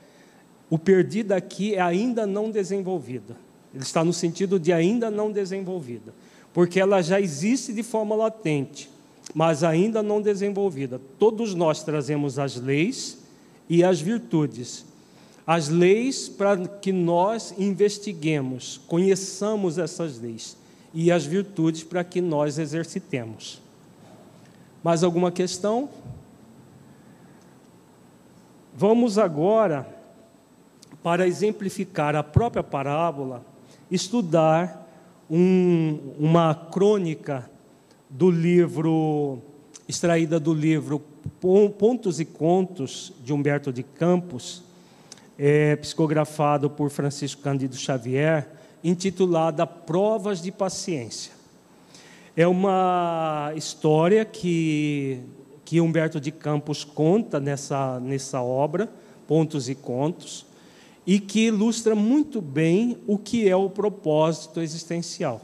[0.69, 3.35] O perdido aqui é ainda não desenvolvida.
[3.73, 6.13] Ele está no sentido de ainda não desenvolvida,
[6.53, 8.89] porque ela já existe de forma latente
[9.33, 10.99] mas ainda não desenvolvida.
[11.17, 13.19] Todos nós trazemos as leis
[13.69, 14.85] e as virtudes.
[15.45, 20.57] As leis para que nós investiguemos, conheçamos essas leis,
[20.93, 23.61] e as virtudes para que nós exercitemos.
[24.83, 25.89] Mais alguma questão?
[28.75, 29.87] Vamos agora,
[31.03, 33.45] para exemplificar a própria parábola,
[33.89, 34.89] estudar
[35.29, 37.49] um, uma crônica
[38.09, 39.39] do livro,
[39.87, 41.01] extraída do livro
[41.39, 44.63] Pontos e Contos, de Humberto de Campos,
[45.43, 48.47] é, psicografado por Francisco Cândido Xavier,
[48.83, 51.33] intitulada Provas de Paciência.
[52.37, 55.19] É uma história que,
[55.65, 58.87] que Humberto de Campos conta nessa, nessa obra,
[59.27, 60.45] Pontos e Contos,
[61.07, 65.41] e que ilustra muito bem o que é o propósito existencial.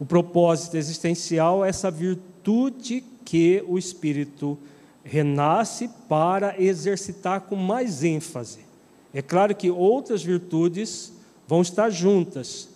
[0.00, 4.58] O propósito existencial é essa virtude que o espírito
[5.04, 8.71] renasce para exercitar com mais ênfase.
[9.14, 11.12] É claro que outras virtudes
[11.46, 12.68] vão estar juntas,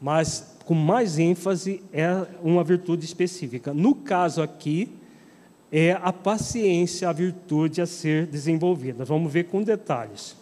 [0.00, 3.74] mas com mais ênfase é uma virtude específica.
[3.74, 4.88] No caso aqui,
[5.72, 9.04] é a paciência, a virtude a ser desenvolvida.
[9.04, 10.36] Vamos ver com detalhes.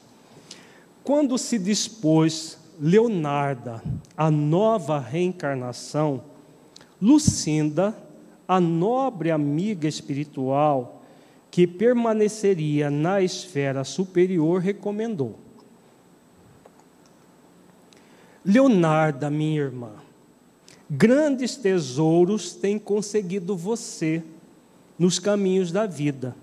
[1.02, 3.82] Quando se dispôs Leonarda
[4.16, 6.22] à nova reencarnação,
[7.00, 7.96] Lucinda,
[8.46, 10.97] a nobre amiga espiritual
[11.58, 15.36] que permaneceria na esfera superior, recomendou:
[18.44, 19.90] Leonarda, minha irmã,
[20.88, 24.22] Grandes tesouros tem conseguido você
[24.96, 26.36] nos caminhos da vida,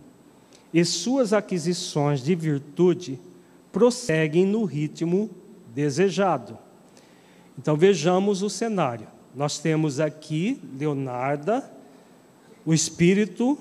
[0.73, 3.17] e suas aquisições de virtude
[3.71, 5.29] prosseguem no ritmo
[5.73, 6.57] desejado.
[7.57, 9.07] Então vejamos o cenário.
[9.33, 11.71] Nós temos aqui Leonarda,
[12.65, 13.57] o espírito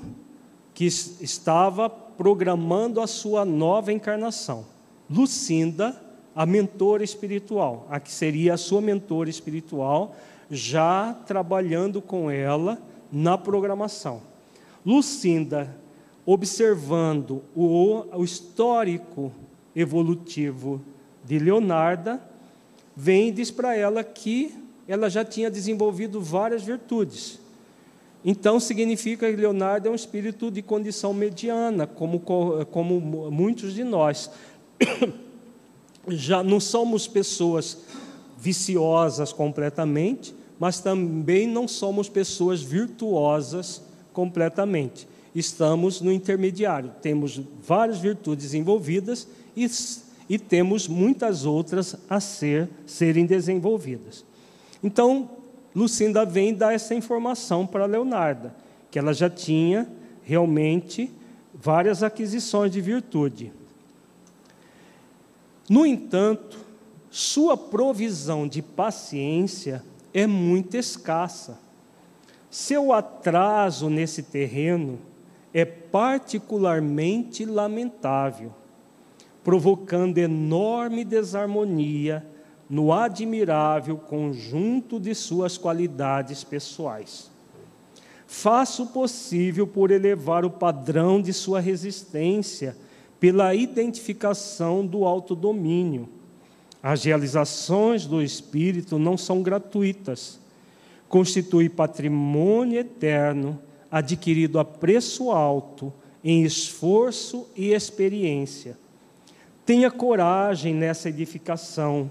[0.74, 4.66] que estava programando a sua nova encarnação.
[5.08, 6.00] Lucinda,
[6.34, 10.16] a mentora espiritual, a que seria a sua mentora espiritual,
[10.50, 12.78] já trabalhando com ela
[13.10, 14.20] na programação.
[14.84, 15.74] Lucinda,
[16.26, 19.32] observando o, o histórico
[19.74, 20.82] evolutivo
[21.24, 22.20] de Leonarda,
[22.96, 24.54] vem e diz para ela que
[24.86, 27.40] ela já tinha desenvolvido várias virtudes.
[28.24, 34.30] Então, significa que Leonardo é um espírito de condição mediana, como, como muitos de nós.
[36.08, 37.78] Já não somos pessoas
[38.38, 43.82] viciosas completamente, mas também não somos pessoas virtuosas
[44.12, 45.06] completamente.
[45.34, 49.26] Estamos no intermediário, temos várias virtudes envolvidas
[49.56, 49.68] e,
[50.28, 54.24] e temos muitas outras a ser, serem desenvolvidas.
[54.82, 55.28] Então,
[55.74, 58.54] Lucinda vem dar essa informação para Leonarda,
[58.90, 59.90] que ela já tinha
[60.22, 61.12] realmente
[61.52, 63.52] várias aquisições de virtude.
[65.68, 66.58] No entanto,
[67.10, 69.82] sua provisão de paciência
[70.12, 71.58] é muito escassa.
[72.50, 74.98] Seu atraso nesse terreno
[75.52, 78.52] é particularmente lamentável,
[79.42, 82.24] provocando enorme desarmonia
[82.68, 87.30] no admirável conjunto de suas qualidades pessoais.
[88.26, 92.76] Faça o possível por elevar o padrão de sua resistência
[93.20, 96.08] pela identificação do autodomínio
[96.86, 100.38] as realizações do Espírito não são gratuitas.
[101.08, 103.58] Constitui patrimônio eterno,
[103.90, 105.90] adquirido a preço alto,
[106.22, 108.76] em esforço e experiência.
[109.64, 112.10] Tenha coragem nessa edificação,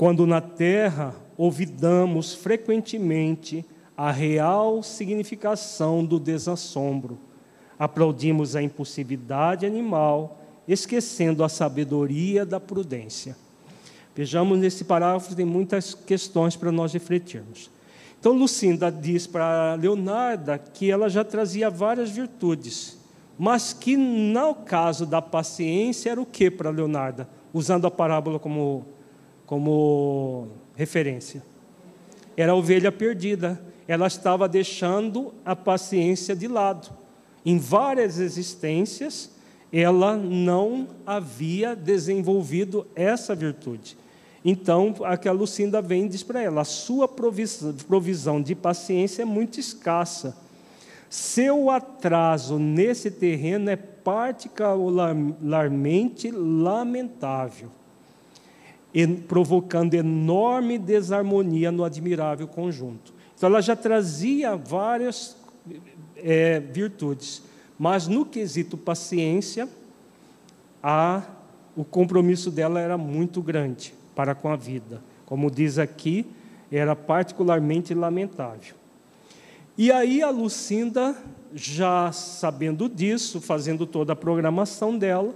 [0.00, 3.62] quando na terra ouvidamos frequentemente
[3.94, 7.18] a real significação do desassombro.
[7.78, 13.36] Aplaudimos a impulsividade animal, esquecendo a sabedoria da prudência.
[14.16, 17.70] Vejamos nesse parágrafo, tem muitas questões para nós refletirmos.
[18.18, 22.96] Então, Lucinda diz para Leonarda que ela já trazia várias virtudes,
[23.38, 28.86] mas que no caso da paciência era o que para Leonarda, usando a parábola como,
[29.50, 31.42] como referência?
[32.36, 33.60] Era a ovelha perdida.
[33.88, 36.88] Ela estava deixando a paciência de lado.
[37.44, 39.32] Em várias existências,
[39.72, 43.98] ela não havia desenvolvido essa virtude.
[44.44, 50.36] Então, aquela Lucinda vem diz para ela: a sua provisão de paciência é muito escassa.
[51.08, 57.68] Seu atraso nesse terreno é particularmente lamentável,
[59.28, 63.12] provocando enorme desarmonia no admirável conjunto.
[63.36, 65.36] Então, ela já trazia várias
[66.16, 67.42] é, virtudes,
[67.78, 69.68] mas no quesito paciência,
[70.82, 71.22] a,
[71.76, 75.02] o compromisso dela era muito grande para com a vida.
[75.24, 76.26] Como diz aqui,
[76.70, 78.74] era particularmente lamentável.
[79.78, 81.16] E aí a Lucinda,
[81.54, 85.34] já sabendo disso, fazendo toda a programação dela,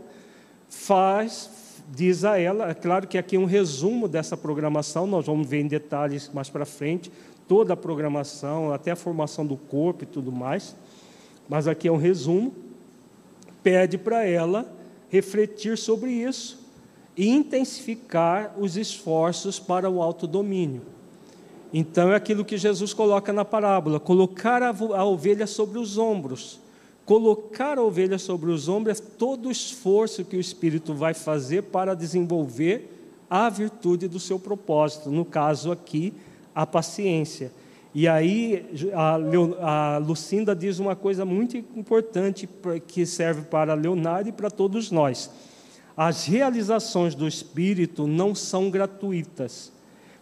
[0.69, 1.49] faz,
[1.93, 5.61] diz a ela, é claro que aqui é um resumo dessa programação, nós vamos ver
[5.61, 7.11] em detalhes mais para frente,
[7.47, 10.75] toda a programação, até a formação do corpo e tudo mais,
[11.49, 12.55] mas aqui é um resumo,
[13.63, 14.67] pede para ela
[15.09, 16.65] refletir sobre isso
[17.17, 20.83] e intensificar os esforços para o autodomínio.
[21.73, 26.61] Então é aquilo que Jesus coloca na parábola: colocar a, a ovelha sobre os ombros.
[27.05, 31.65] Colocar a ovelha sobre os ombros é todo o esforço que o Espírito vai fazer
[31.65, 32.91] para desenvolver
[33.29, 36.15] a virtude do seu propósito, no caso aqui,
[36.55, 37.53] a paciência.
[37.95, 38.67] E aí
[39.61, 42.49] a, Lucinda diz uma coisa muito importante
[42.87, 45.31] que serve para Leonardo e para todos nós.
[45.97, 49.71] As realizações do Espírito não são gratuitas.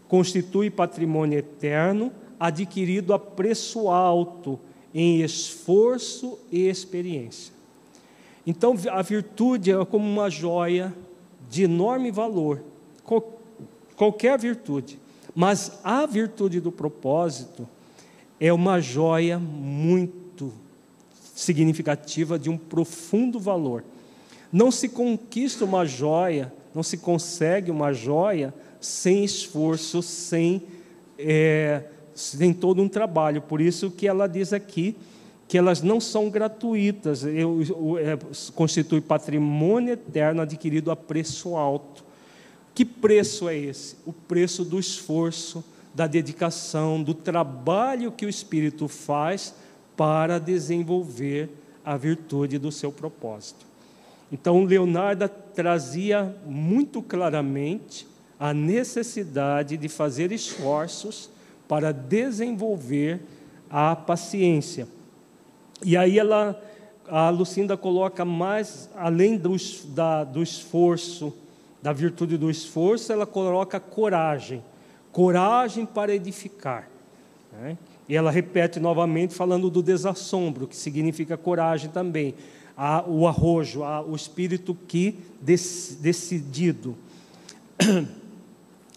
[0.08, 4.58] Constitui patrimônio eterno adquirido a preço alto
[4.94, 7.52] em esforço e experiência.
[8.46, 10.92] Então, a virtude é como uma joia
[11.48, 12.62] de enorme valor,
[13.96, 14.98] qualquer virtude,
[15.34, 17.68] mas a virtude do propósito
[18.40, 20.52] é uma joia muito
[21.34, 23.84] significativa de um profundo valor.
[24.52, 30.62] Não se conquista uma joia, não se consegue uma joia sem esforço, sem,
[31.18, 33.42] é, sem todo um trabalho.
[33.42, 34.96] Por isso que ela diz aqui
[35.48, 38.18] que elas não são gratuitas, eu, eu, é,
[38.54, 42.02] constitui patrimônio eterno adquirido a preço alto.
[42.74, 43.96] Que preço é esse?
[44.06, 45.62] O preço do esforço,
[45.94, 49.54] da dedicação, do trabalho que o Espírito faz
[49.94, 51.50] para desenvolver
[51.84, 53.66] a virtude do seu propósito.
[54.32, 58.06] Então, Leonardo trazia muito claramente
[58.40, 61.28] a necessidade de fazer esforços
[61.72, 63.22] para desenvolver
[63.70, 64.86] a paciência.
[65.82, 66.62] E aí ela,
[67.08, 71.32] a Lucinda coloca mais, além do, da, do esforço,
[71.80, 74.62] da virtude do esforço, ela coloca coragem,
[75.10, 76.90] coragem para edificar.
[77.50, 77.78] Né?
[78.06, 82.34] E ela repete novamente falando do desassombro, que significa coragem também
[82.76, 86.94] a, o arrojo, a, o espírito que dec, decidido.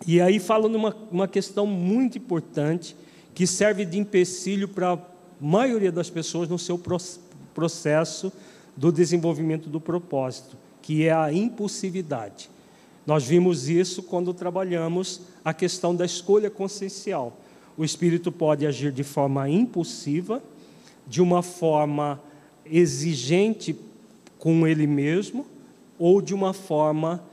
[0.05, 2.95] E aí fala numa uma questão muito importante
[3.33, 4.99] que serve de empecilho para a
[5.39, 6.79] maioria das pessoas no seu
[7.53, 8.31] processo
[8.75, 12.49] do desenvolvimento do propósito, que é a impulsividade.
[13.05, 17.37] Nós vimos isso quando trabalhamos a questão da escolha consciencial.
[17.77, 20.41] O espírito pode agir de forma impulsiva,
[21.07, 22.21] de uma forma
[22.65, 23.75] exigente
[24.39, 25.45] com ele mesmo
[25.99, 27.23] ou de uma forma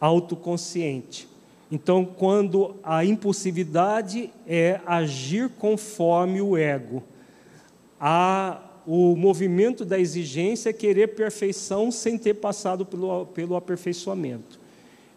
[0.00, 1.28] autoconsciente.
[1.70, 7.02] Então, quando a impulsividade é agir conforme o ego,
[7.98, 14.60] a, o movimento da exigência é querer perfeição sem ter passado pelo, pelo aperfeiçoamento.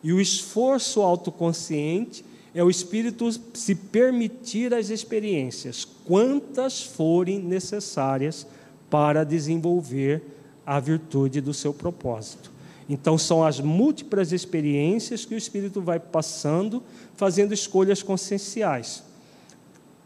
[0.03, 2.23] E o esforço autoconsciente
[2.55, 8.47] é o espírito se permitir as experiências, quantas forem necessárias
[8.89, 10.23] para desenvolver
[10.65, 12.56] a virtude do seu propósito.
[12.89, 16.81] Então, são as múltiplas experiências que o Espírito vai passando,
[17.15, 19.03] fazendo escolhas conscienciais.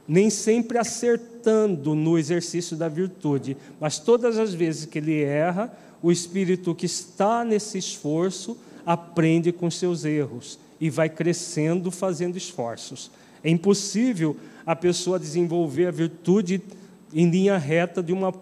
[0.07, 5.71] Nem sempre acertando no exercício da virtude, mas todas as vezes que ele erra,
[6.01, 13.11] o Espírito que está nesse esforço aprende com seus erros e vai crescendo fazendo esforços.
[13.43, 14.35] É impossível
[14.65, 16.61] a pessoa desenvolver a virtude
[17.13, 18.33] em linha reta de uma,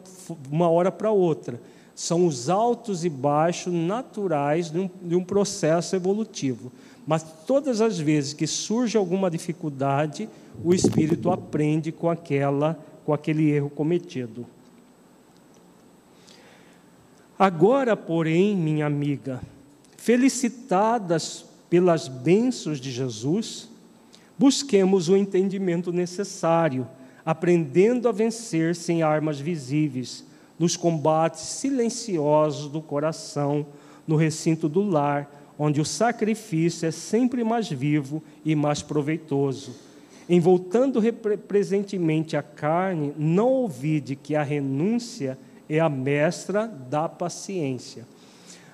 [0.49, 1.59] uma hora para outra.
[1.99, 6.71] São os altos e baixos naturais de um, de um processo evolutivo.
[7.05, 10.29] Mas todas as vezes que surge alguma dificuldade,
[10.63, 14.45] o espírito aprende com aquela com aquele erro cometido.
[17.37, 19.41] Agora, porém, minha amiga,
[19.97, 23.67] felicitadas pelas bênçãos de Jesus,
[24.37, 26.87] busquemos o entendimento necessário
[27.25, 30.23] aprendendo a vencer sem armas visíveis,
[30.59, 33.65] nos combates silenciosos do coração,
[34.05, 39.73] no recinto do lar, onde o sacrifício é sempre mais vivo e mais proveitoso.
[40.27, 41.01] Envoltando
[41.47, 48.05] presentemente a carne, não ouvide que a renúncia é a mestra da paciência.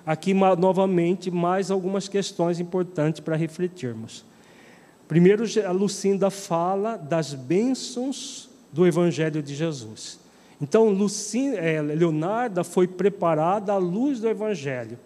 [0.05, 4.25] Aqui, novamente, mais algumas questões importantes para refletirmos.
[5.07, 10.19] Primeiro, a Lucinda fala das bênçãos do Evangelho de Jesus.
[10.61, 14.97] Então, Lucinda, é, Leonarda foi preparada à luz do Evangelho.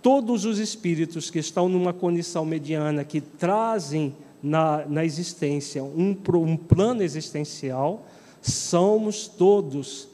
[0.00, 6.56] Todos os espíritos que estão numa condição mediana, que trazem na, na existência um, um
[6.56, 8.06] plano existencial,
[8.40, 10.08] somos todos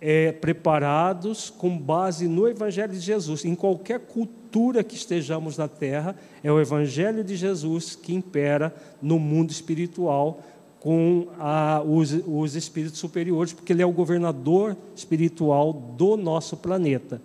[0.00, 3.44] é, preparados com base no Evangelho de Jesus.
[3.44, 9.18] Em qualquer cultura que estejamos na Terra, é o Evangelho de Jesus que impera no
[9.18, 10.40] mundo espiritual
[10.80, 17.20] com a, os, os espíritos superiores, porque ele é o governador espiritual do nosso planeta.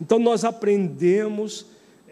[0.00, 1.66] Então, nós aprendemos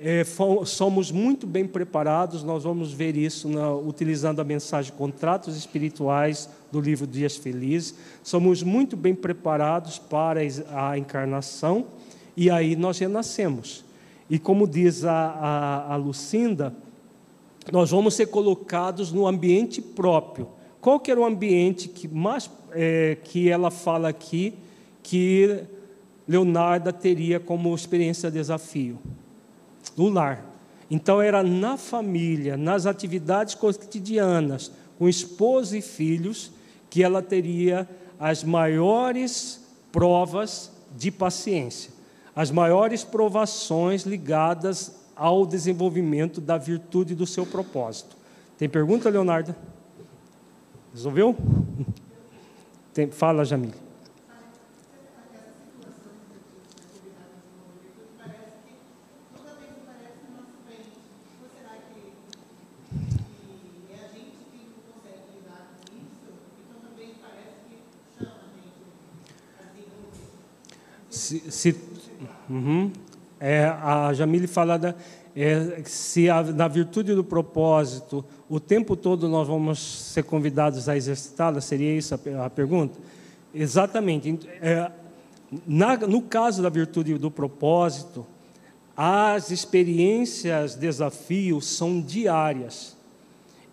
[0.04, 0.24] é,
[0.64, 6.80] somos muito bem preparados, nós vamos ver isso na, utilizando a mensagem Contratos Espirituais do
[6.80, 7.94] livro Dias Felizes.
[8.20, 10.40] Somos muito bem preparados para
[10.74, 11.86] a encarnação
[12.36, 13.84] e aí nós renascemos.
[14.28, 16.74] E como diz a, a, a Lucinda,
[17.70, 20.48] nós vamos ser colocados no ambiente próprio.
[20.82, 24.52] Qual que era o ambiente que mais é, que ela fala aqui
[25.02, 25.64] que
[26.28, 28.98] Leonardo teria como experiência desafio?
[29.96, 30.44] No lar.
[30.90, 36.52] Então era na família, nas atividades cotidianas, com esposo e filhos,
[36.90, 37.88] que ela teria
[38.20, 42.02] as maiores provas de paciência
[42.34, 48.16] as maiores provações ligadas ao desenvolvimento da virtude do seu propósito.
[48.56, 49.54] Tem pergunta, Leonardo?
[50.92, 51.36] Resolveu?
[52.92, 53.74] Tem, fala, Jamile.
[71.08, 71.92] Se, se
[72.48, 72.92] Uhum.
[73.40, 74.94] É, a Jamile fala da,
[75.34, 80.96] é, se a, na virtude do propósito, o tempo todo nós vamos ser convidados a
[80.96, 82.98] exercitá-la, seria isso a, a pergunta?
[83.54, 84.38] Exatamente.
[84.60, 84.90] É,
[85.66, 88.26] na, no caso da virtude do propósito,
[88.96, 92.96] as experiências, desafios são diárias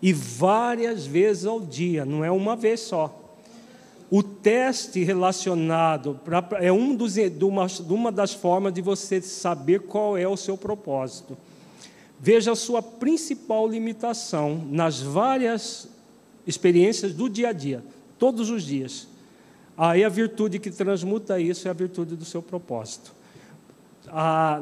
[0.02, 3.16] e várias vezes ao dia, não é uma vez só.
[4.10, 9.82] O teste relacionado pra, é um dos, de, uma, uma das formas de você saber
[9.82, 11.36] qual é o seu propósito.
[12.20, 15.88] Veja a sua principal limitação nas várias
[16.46, 17.82] experiências do dia a dia,
[18.18, 19.08] todos os dias.
[19.76, 23.14] Aí a virtude que transmuta isso é a virtude do seu propósito.
[24.08, 24.60] A,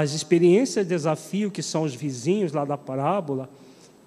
[0.00, 3.50] as experiências de desafio, que são os vizinhos lá da parábola,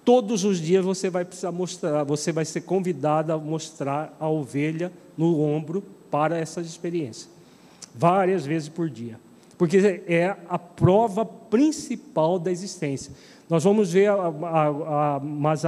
[0.10, 4.92] Todos os dias você vai precisar mostrar, você vai ser convidado a mostrar a ovelha
[5.16, 7.30] no ombro para essas experiências.
[7.94, 9.20] Várias vezes por dia.
[9.60, 13.12] Porque é a prova principal da existência.
[13.50, 15.64] Nós vamos ver, a, a, a, mas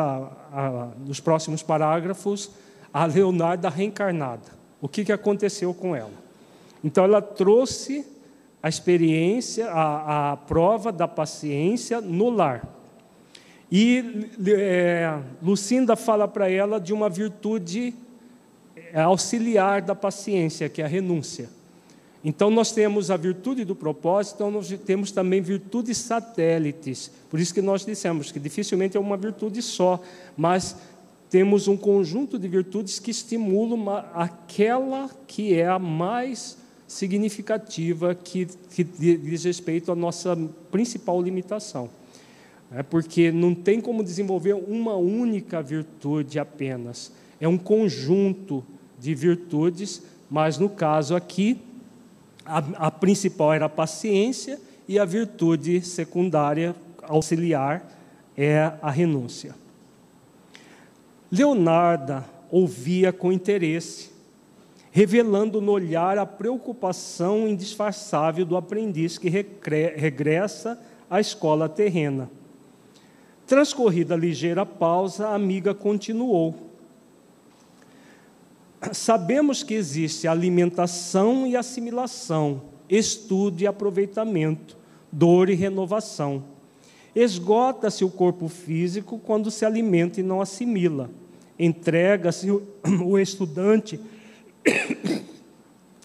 [1.05, 2.51] nos próximos parágrafos,
[2.93, 4.43] a Leonarda reencarnada.
[4.81, 6.13] O que, que aconteceu com ela?
[6.81, 8.05] Então, ela trouxe
[8.63, 12.65] a experiência, a, a prova da paciência no lar.
[13.69, 17.93] E é, Lucinda fala para ela de uma virtude
[18.93, 21.49] é, auxiliar da paciência, que é a renúncia.
[22.23, 27.11] Então, nós temos a virtude do propósito, então nós temos também virtudes satélites.
[27.29, 29.99] Por isso que nós dissemos que dificilmente é uma virtude só,
[30.37, 30.75] mas
[31.29, 36.57] temos um conjunto de virtudes que estimulam aquela que é a mais
[36.87, 40.37] significativa, que, que diz respeito à nossa
[40.69, 41.89] principal limitação
[42.73, 47.11] é porque não tem como desenvolver uma única virtude apenas.
[47.39, 48.63] É um conjunto
[48.97, 51.57] de virtudes, mas no caso aqui,
[52.45, 57.89] a, a principal era a paciência e a virtude secundária, auxiliar,
[58.37, 59.55] é a renúncia.
[61.31, 64.11] Leonarda ouvia com interesse,
[64.91, 72.29] revelando no olhar a preocupação indisfarçável do aprendiz que regressa à escola terrena
[73.51, 76.70] Transcorrida ligeira pausa, a amiga continuou.
[78.91, 84.75] Sabemos que existe alimentação e assimilação, estudo e aproveitamento,
[85.11, 86.43] dor e renovação.
[87.13, 91.11] Esgota-se o corpo físico quando se alimenta e não assimila.
[91.59, 93.99] Entrega-se o estudante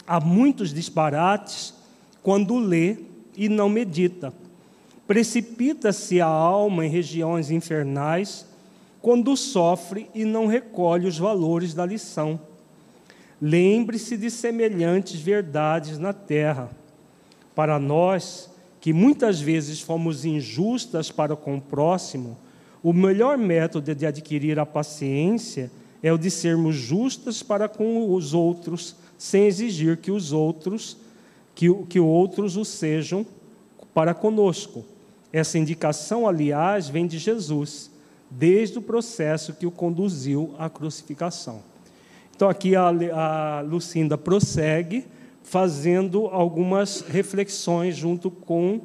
[0.06, 1.72] a muitos disparates
[2.22, 2.98] quando lê
[3.36, 4.34] e não medita.
[5.06, 8.44] Precipita-se a alma em regiões infernais
[9.00, 12.38] quando sofre e não recolhe os valores da lição.
[13.40, 16.70] Lembre-se de semelhantes verdades na terra.
[17.54, 18.50] Para nós,
[18.80, 22.38] que muitas vezes fomos injustas para com o próximo,
[22.82, 25.70] o melhor método de adquirir a paciência
[26.02, 30.96] é o de sermos justas para com os outros, sem exigir que os outros,
[31.54, 33.26] que, que outros o sejam
[33.92, 34.84] para conosco.
[35.32, 37.90] Essa indicação, aliás, vem de Jesus,
[38.30, 41.60] desde o processo que o conduziu à crucificação.
[42.36, 45.06] Então, aqui a, a Lucinda prossegue,
[45.42, 48.82] fazendo algumas reflexões junto com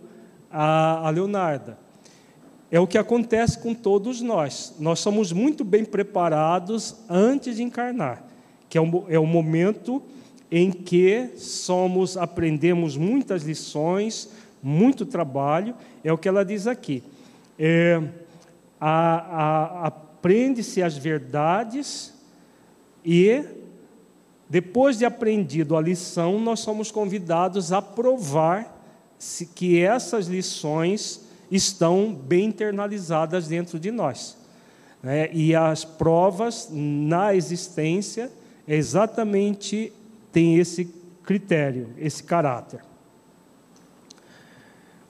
[0.49, 1.77] a, a Leonarda.
[2.71, 4.75] É o que acontece com todos nós.
[4.79, 8.23] Nós somos muito bem preparados antes de encarnar,
[8.69, 10.01] que é o, é o momento
[10.49, 14.29] em que somos aprendemos muitas lições,
[14.63, 15.75] muito trabalho,
[16.05, 17.03] é o que ela diz aqui.
[17.59, 18.01] É,
[18.79, 22.20] Aprende-se as verdades
[23.05, 23.43] e,
[24.49, 28.79] depois de aprendido a lição, nós somos convidados a provar
[29.17, 34.37] se, que essas lições estão bem internalizadas dentro de nós.
[35.01, 35.29] Né?
[35.33, 38.31] E as provas na existência
[38.67, 39.91] exatamente
[40.31, 40.85] têm esse
[41.23, 42.81] critério, esse caráter.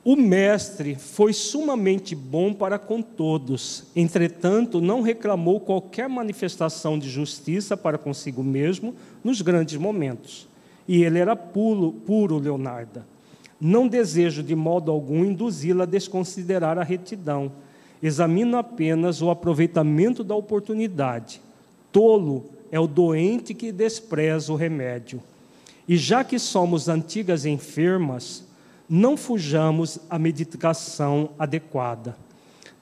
[0.04, 7.78] O mestre foi sumamente bom para com todos, entretanto, não reclamou qualquer manifestação de justiça
[7.78, 10.48] para consigo mesmo nos grandes momentos.
[10.88, 13.04] E ele era puro, puro Leonardo.
[13.60, 17.52] Não desejo de modo algum induzi-la a desconsiderar a retidão.
[18.02, 21.40] Examino apenas o aproveitamento da oportunidade.
[21.92, 25.22] Tolo é o doente que despreza o remédio.
[25.88, 28.44] E já que somos antigas enfermas,
[28.92, 32.16] não fujamos à medicação adequada.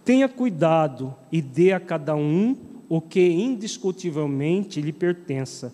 [0.03, 2.57] Tenha cuidado e dê a cada um
[2.89, 5.71] o que indiscutivelmente lhe pertença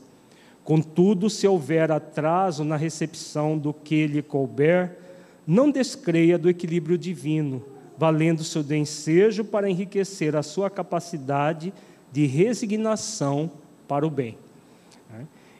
[0.65, 4.97] Contudo, se houver atraso na recepção do que lhe couber,
[5.45, 7.63] não descreia do equilíbrio divino,
[7.95, 11.71] valendo seu ensejo para enriquecer a sua capacidade
[12.11, 13.51] de resignação
[13.87, 14.39] para o bem.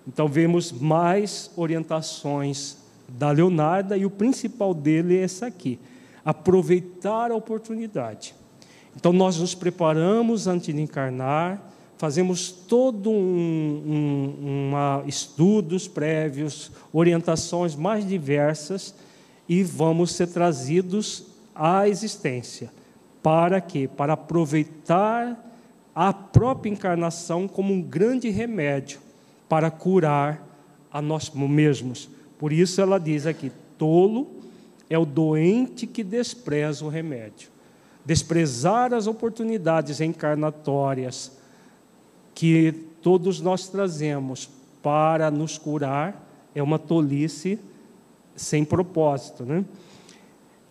[0.08, 2.78] Então, vemos mais orientações
[3.08, 5.80] da Leonarda e o principal dele é esse aqui:
[6.24, 8.36] aproveitar a oportunidade.
[8.96, 11.62] Então, nós nos preparamos antes de encarnar
[11.98, 13.14] fazemos todo um,
[14.46, 18.94] um uma, estudos prévios, orientações mais diversas
[19.48, 22.72] e vamos ser trazidos à existência.
[23.24, 23.88] Para quê?
[23.88, 25.42] Para aproveitar
[25.94, 29.00] a própria encarnação como um grande remédio
[29.48, 30.46] para curar
[30.92, 32.10] a nós mesmos.
[32.38, 34.28] Por isso ela diz aqui: tolo
[34.90, 37.50] é o doente que despreza o remédio.
[38.06, 41.32] Desprezar as oportunidades encarnatórias
[42.34, 42.72] que
[43.02, 44.50] todos nós trazemos
[44.84, 47.60] para nos curar é uma tolice
[48.36, 49.66] sem propósito, né?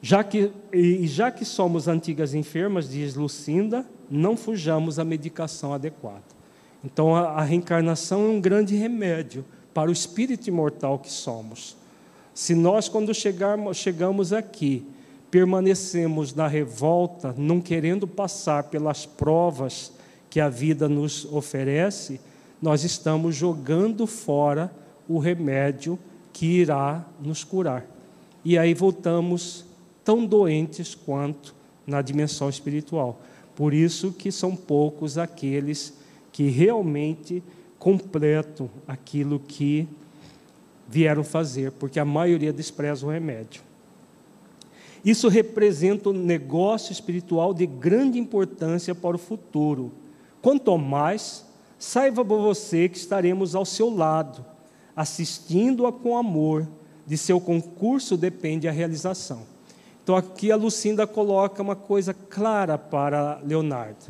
[0.00, 6.22] Já que, e já que somos antigas enfermas, diz Lucinda, não fujamos à medicação adequada.
[6.84, 9.44] Então, a, a reencarnação é um grande remédio
[9.74, 11.76] para o espírito imortal que somos.
[12.32, 14.86] Se nós, quando chegarmos, chegamos aqui,
[15.30, 19.92] permanecemos na revolta, não querendo passar pelas provas
[20.30, 22.20] que a vida nos oferece,
[22.62, 24.72] nós estamos jogando fora
[25.08, 25.98] o remédio
[26.32, 27.86] que irá nos curar.
[28.44, 29.64] E aí voltamos
[30.04, 31.54] tão doentes quanto
[31.86, 33.20] na dimensão espiritual.
[33.54, 35.94] Por isso que são poucos aqueles
[36.32, 37.42] que realmente
[37.84, 39.86] completam aquilo que
[40.88, 43.60] vieram fazer, porque a maioria despreza o remédio.
[45.04, 49.92] Isso representa um negócio espiritual de grande importância para o futuro
[50.44, 51.42] Quanto mais,
[51.78, 54.44] saiba você que estaremos ao seu lado,
[54.94, 56.68] assistindo-a com amor,
[57.06, 59.46] de seu concurso depende a realização.
[60.02, 64.04] Então aqui a Lucinda coloca uma coisa clara para Leonardo: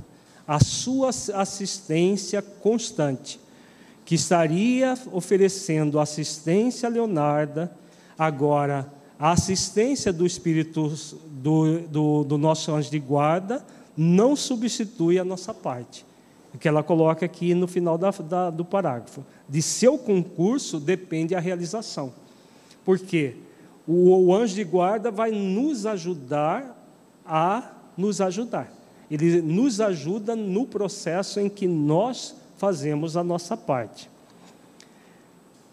[0.44, 3.38] a sua assistência constante,
[4.04, 7.68] que estaria oferecendo assistência a Leonardo,
[8.18, 8.86] agora
[9.18, 10.92] a assistência do Espírito
[11.26, 13.64] do, do, do nosso anjo de guarda
[13.96, 16.04] não substitui a nossa parte
[16.58, 19.24] que ela coloca aqui no final da, da, do parágrafo.
[19.48, 22.12] De seu concurso depende a realização.
[22.84, 23.36] Por quê?
[23.86, 26.80] O, o anjo de guarda vai nos ajudar
[27.26, 28.72] a nos ajudar.
[29.10, 34.10] Ele nos ajuda no processo em que nós fazemos a nossa parte.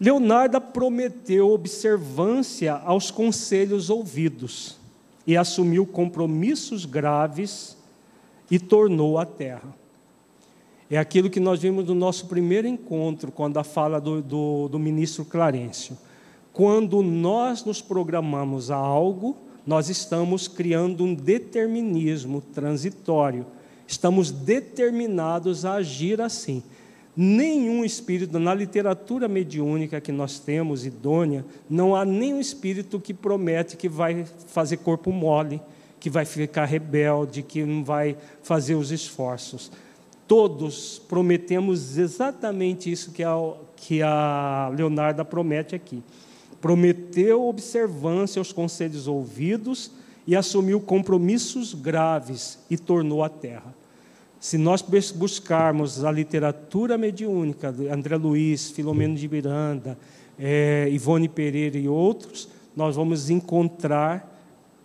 [0.00, 4.76] Leonardo prometeu observância aos conselhos ouvidos
[5.26, 7.76] e assumiu compromissos graves
[8.50, 9.74] e tornou a terra.
[10.90, 14.78] É aquilo que nós vimos no nosso primeiro encontro, quando a fala do, do, do
[14.78, 15.96] ministro Clarencio.
[16.52, 19.36] Quando nós nos programamos a algo,
[19.66, 23.46] nós estamos criando um determinismo transitório.
[23.86, 26.62] Estamos determinados a agir assim.
[27.14, 33.76] Nenhum espírito, na literatura mediúnica que nós temos, idônea, não há nenhum espírito que promete
[33.76, 35.60] que vai fazer corpo mole,
[36.00, 39.70] que vai ficar rebelde, que não vai fazer os esforços
[40.32, 43.36] todos prometemos exatamente isso que a,
[43.76, 46.02] que a Leonarda promete aqui.
[46.58, 49.90] Prometeu observância aos conselhos ouvidos
[50.26, 53.74] e assumiu compromissos graves e tornou a terra.
[54.38, 54.82] Se nós
[55.14, 59.96] buscarmos a literatura mediúnica, André Luiz, Filomeno de Miranda,
[60.38, 64.28] é, Ivone Pereira e outros, nós vamos encontrar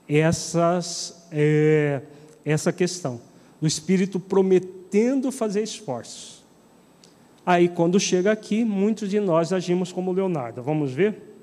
[0.08, 2.02] essas, é,
[2.46, 3.20] essa questão.
[3.60, 6.44] O Espírito prometendo fazer esforços.
[7.46, 10.62] Aí, quando chega aqui, muitos de nós agimos como Leonardo.
[10.62, 11.36] Vamos ver?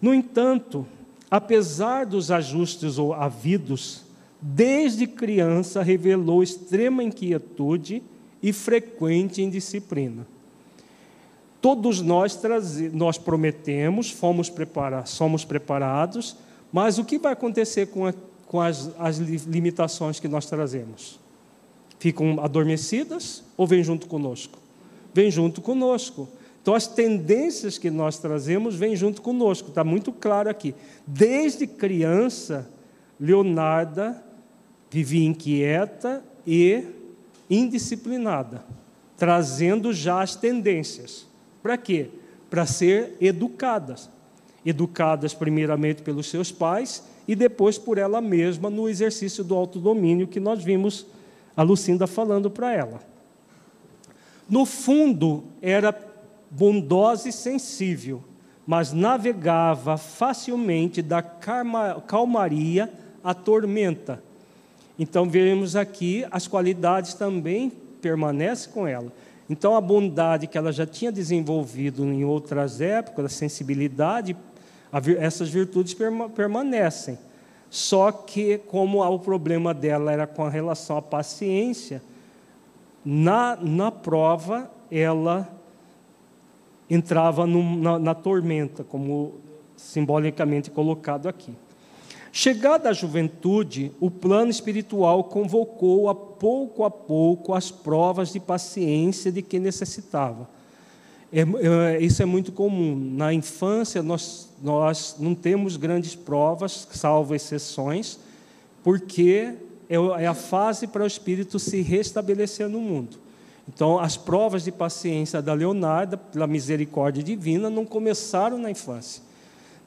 [0.00, 0.86] No entanto,
[1.30, 4.02] apesar dos ajustes ou havidos,
[4.40, 8.02] desde criança revelou extrema inquietude
[8.42, 10.26] e frequente indisciplina.
[11.60, 12.38] Todos nós,
[12.92, 16.36] nós prometemos, fomos preparados, somos preparados,
[16.72, 18.14] mas o que vai acontecer com, a,
[18.46, 21.20] com as, as limitações que nós trazemos?
[21.98, 24.58] Ficam adormecidas ou vêm junto conosco?
[25.12, 26.28] Vêm junto conosco.
[26.62, 30.74] Então, as tendências que nós trazemos vêm junto conosco, está muito claro aqui.
[31.06, 32.68] Desde criança,
[33.18, 34.22] Leonarda
[34.90, 36.84] vivia inquieta e
[37.48, 38.64] indisciplinada,
[39.16, 41.26] trazendo já as tendências.
[41.62, 42.10] Para quê?
[42.50, 44.10] Para ser educadas.
[44.64, 50.40] Educadas primeiramente pelos seus pais e depois por ela mesma no exercício do autodomínio que
[50.40, 51.06] nós vimos
[51.56, 53.00] a Lucinda falando para ela.
[54.48, 56.09] No fundo, era
[56.50, 58.22] bondosa e sensível,
[58.66, 64.22] mas navegava facilmente da calmaria à tormenta.
[64.98, 67.70] Então, vemos aqui as qualidades também
[68.02, 69.12] permanecem com ela.
[69.48, 74.36] Então, a bondade que ela já tinha desenvolvido em outras épocas, a sensibilidade,
[75.18, 75.96] essas virtudes
[76.34, 77.18] permanecem.
[77.68, 82.02] Só que, como o problema dela era com relação à paciência,
[83.04, 85.48] na, na prova ela
[86.90, 89.34] entrava na, na tormenta, como
[89.76, 91.52] simbolicamente colocado aqui.
[92.32, 99.32] Chegada à juventude, o plano espiritual convocou a pouco a pouco as provas de paciência
[99.32, 100.48] de que necessitava.
[101.32, 102.96] É, é, isso é muito comum.
[102.96, 108.18] Na infância, nós, nós não temos grandes provas, salvo exceções,
[108.82, 109.54] porque
[109.88, 113.18] é, é a fase para o espírito se restabelecer no mundo.
[113.72, 119.22] Então, as provas de paciência da Leonarda, pela misericórdia divina, não começaram na infância.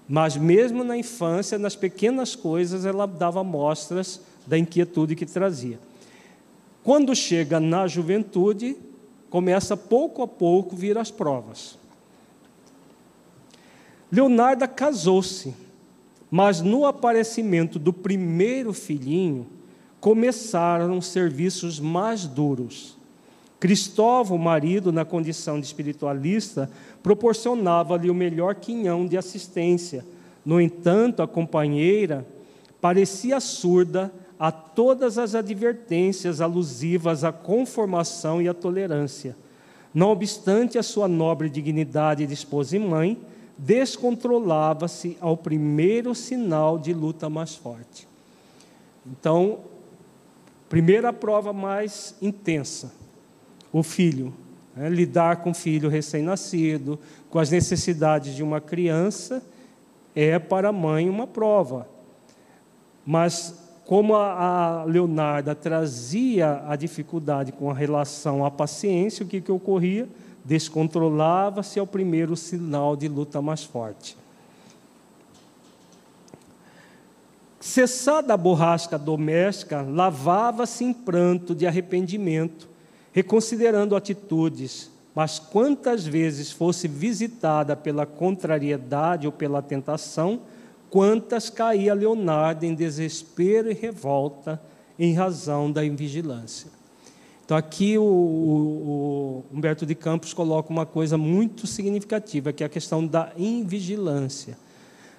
[0.08, 5.78] Mas mesmo na infância, nas pequenas coisas, ela dava mostras da inquietude que trazia.
[6.82, 8.78] Quando chega na juventude,
[9.30, 11.78] começa pouco a pouco vir as provas.
[14.10, 15.54] Leonarda casou-se,
[16.32, 19.46] mas no aparecimento do primeiro filhinho,
[20.00, 23.03] começaram os serviços mais duros.
[23.64, 26.70] Cristóvão, marido, na condição de espiritualista,
[27.02, 30.06] proporcionava-lhe o melhor quinhão de assistência.
[30.46, 32.28] No entanto, a companheira
[32.82, 39.34] parecia surda a todas as advertências alusivas à conformação e à tolerância.
[39.94, 43.18] Não obstante a sua nobre dignidade de esposa e mãe,
[43.58, 48.10] descontrolava-se ao primeiro sinal de luta mais forte.
[49.08, 49.60] Então,
[50.68, 53.02] primeira prova mais intensa,
[53.74, 54.32] o filho
[54.78, 59.44] é, lidar com o filho recém-nascido, com as necessidades de uma criança,
[60.16, 61.88] é para a mãe uma prova.
[63.06, 63.56] Mas,
[63.86, 70.08] como a, Leonarda trazia a dificuldade com relação à paciência, o que, que ocorria?
[70.46, 74.18] Descontrolava-se ao primeiro sinal de luta mais forte.
[77.60, 82.73] Cessada a borrasca doméstica, lavava-se em pranto de arrependimento
[83.14, 90.42] reconsiderando atitudes, mas quantas vezes fosse visitada pela contrariedade ou pela tentação,
[90.90, 94.60] quantas caía Leonardo em desespero e revolta
[94.98, 96.72] em razão da invigilância.
[97.46, 102.66] Então, aqui o, o, o Humberto de Campos coloca uma coisa muito significativa, que é
[102.66, 104.58] a questão da invigilância.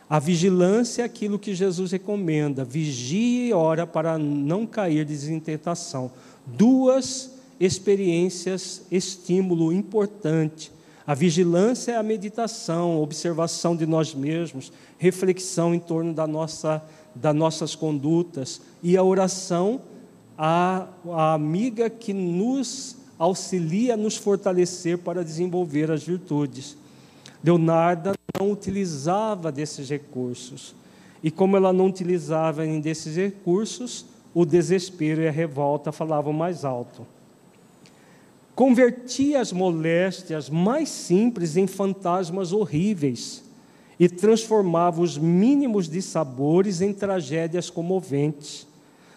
[0.09, 6.11] A vigilância é aquilo que Jesus recomenda: vigie e ora para não cair em tentação.
[6.47, 10.73] Duas experiências, estímulo importante.
[11.07, 16.83] A vigilância é a meditação, observação de nós mesmos, reflexão em torno da nossa,
[17.15, 18.61] das nossas condutas.
[18.83, 19.83] E a oração,
[20.37, 26.77] a, a amiga que nos auxilia a nos fortalecer para desenvolver as virtudes.
[27.43, 30.75] Leonarda não utilizava desses recursos.
[31.23, 37.07] E como ela não utilizava desses recursos, o desespero e a revolta falavam mais alto
[38.55, 43.43] convertia as moléstias mais simples em fantasmas horríveis
[43.99, 48.67] e transformava os mínimos dissabores em tragédias comoventes.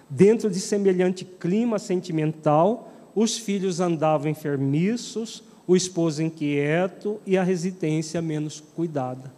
[0.10, 8.22] Dentro de semelhante clima sentimental, os filhos andavam enfermiços, o esposo inquieto e a residência
[8.22, 9.34] menos cuidada.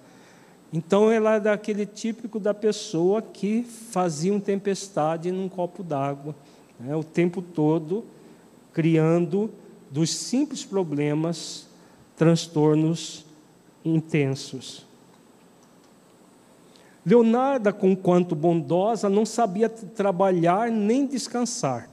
[0.72, 6.36] Então ela é daquele típico da pessoa que fazia uma tempestade num copo d'água,
[6.80, 8.06] né, o tempo todo
[8.72, 9.50] criando
[9.92, 11.68] dos simples problemas
[12.16, 13.26] transtornos
[13.84, 14.86] intensos.
[17.06, 21.90] Leonarda, conquanto bondosa, não sabia trabalhar nem descansar.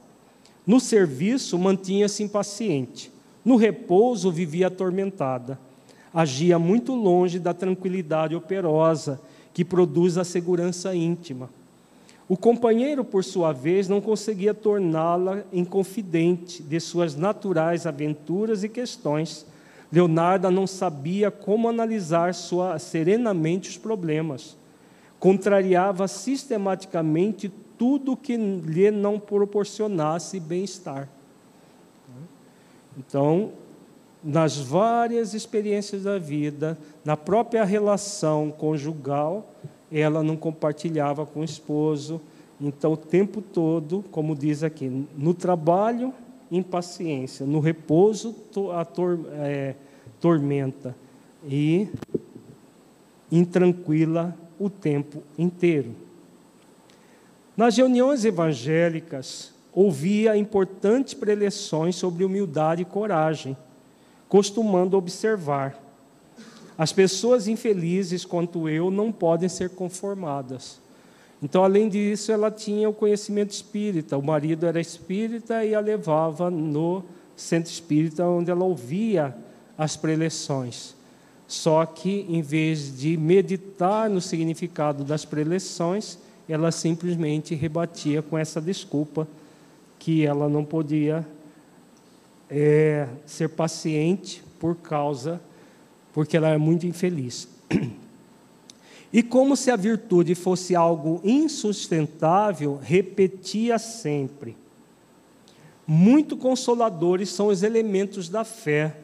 [0.65, 3.11] No serviço, mantinha-se impaciente.
[3.43, 5.57] No repouso, vivia atormentada.
[6.13, 9.19] Agia muito longe da tranquilidade operosa
[9.53, 11.49] que produz a segurança íntima.
[12.29, 19.45] O companheiro, por sua vez, não conseguia torná-la inconfidente de suas naturais aventuras e questões.
[19.89, 24.57] Leonarda não sabia como analisar sua, serenamente os problemas.
[25.19, 31.07] Contrariava sistematicamente tudo que lhe não proporcionasse bem-estar.
[32.97, 33.51] Então,
[34.21, 39.53] nas várias experiências da vida, na própria relação conjugal,
[39.91, 42.21] ela não compartilhava com o esposo.
[42.59, 46.13] Então, o tempo todo, como diz aqui, no trabalho,
[46.51, 48.35] impaciência, no repouso,
[48.73, 49.75] a tor é,
[50.19, 50.95] tormenta,
[51.45, 51.87] e
[53.31, 55.93] intranquila o tempo inteiro.
[57.55, 63.55] Nas reuniões evangélicas, ouvia importantes preleções sobre humildade e coragem,
[64.27, 65.77] costumando observar:
[66.77, 70.79] as pessoas infelizes quanto eu não podem ser conformadas.
[71.41, 74.17] Então, além disso, ela tinha o conhecimento espírita.
[74.17, 77.03] O marido era espírita e a levava no
[77.35, 79.35] centro espírita, onde ela ouvia
[79.77, 80.95] as preleções.
[81.47, 86.17] Só que, em vez de meditar no significado das preleções,
[86.49, 89.27] ela simplesmente rebatia com essa desculpa
[89.99, 91.25] que ela não podia
[92.49, 95.39] é, ser paciente por causa,
[96.17, 97.47] porque ela é muito infeliz.
[99.13, 104.57] E como se a virtude fosse algo insustentável, repetia sempre.
[105.85, 108.97] Muito consoladores são os elementos da fé,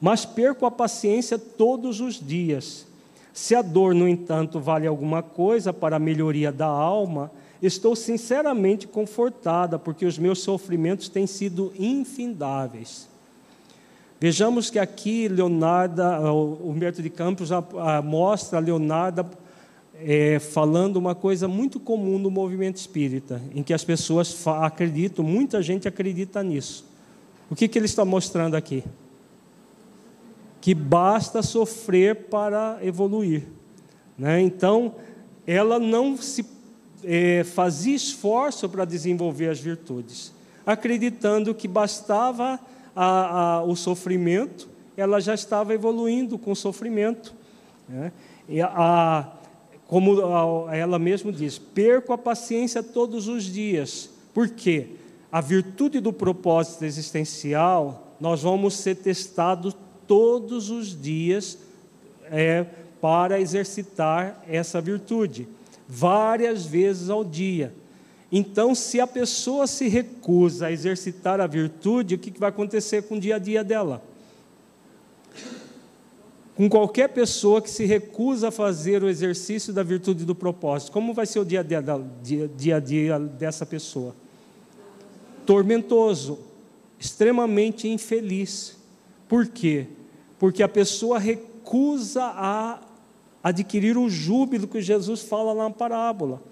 [0.00, 2.86] mas perco a paciência todos os dias
[3.34, 7.30] se a dor, no entanto, vale alguma coisa para a melhoria da alma,
[7.60, 13.12] estou sinceramente confortada, porque os meus sofrimentos têm sido infindáveis.
[14.20, 17.62] Vejamos que aqui Leonarda, o Humberto de Campos já
[18.02, 19.26] mostra a Leonarda
[19.96, 25.62] é, falando uma coisa muito comum no movimento espírita, em que as pessoas acreditam, muita
[25.62, 26.86] gente acredita nisso.
[27.50, 28.82] O que, que ele está mostrando aqui?
[30.64, 33.42] que basta sofrer para evoluir.
[34.16, 34.40] Né?
[34.40, 34.94] Então,
[35.46, 36.42] ela não se
[37.04, 40.32] é, fazia esforço para desenvolver as virtudes,
[40.64, 42.58] acreditando que bastava
[42.94, 47.34] a, a, o sofrimento, ela já estava evoluindo com o sofrimento.
[47.88, 48.12] Né?
[48.48, 49.32] E a,
[49.86, 54.10] como ela mesma diz, perco a paciência todos os dias.
[54.32, 54.88] Por quê?
[55.30, 59.76] A virtude do propósito existencial, nós vamos ser testados
[60.06, 61.58] todos os dias
[62.24, 62.64] é,
[63.00, 65.48] para exercitar essa virtude,
[65.88, 67.74] várias vezes ao dia.
[68.36, 73.14] Então, se a pessoa se recusa a exercitar a virtude, o que vai acontecer com
[73.14, 74.02] o dia a dia dela?
[76.56, 81.14] Com qualquer pessoa que se recusa a fazer o exercício da virtude do propósito, como
[81.14, 81.80] vai ser o dia a dia,
[82.24, 84.16] dia, dia, a dia dessa pessoa?
[85.46, 86.40] Tormentoso,
[86.98, 88.76] extremamente infeliz.
[89.28, 89.86] Por quê?
[90.40, 92.80] Porque a pessoa recusa a
[93.44, 96.42] adquirir o júbilo que Jesus fala na parábola.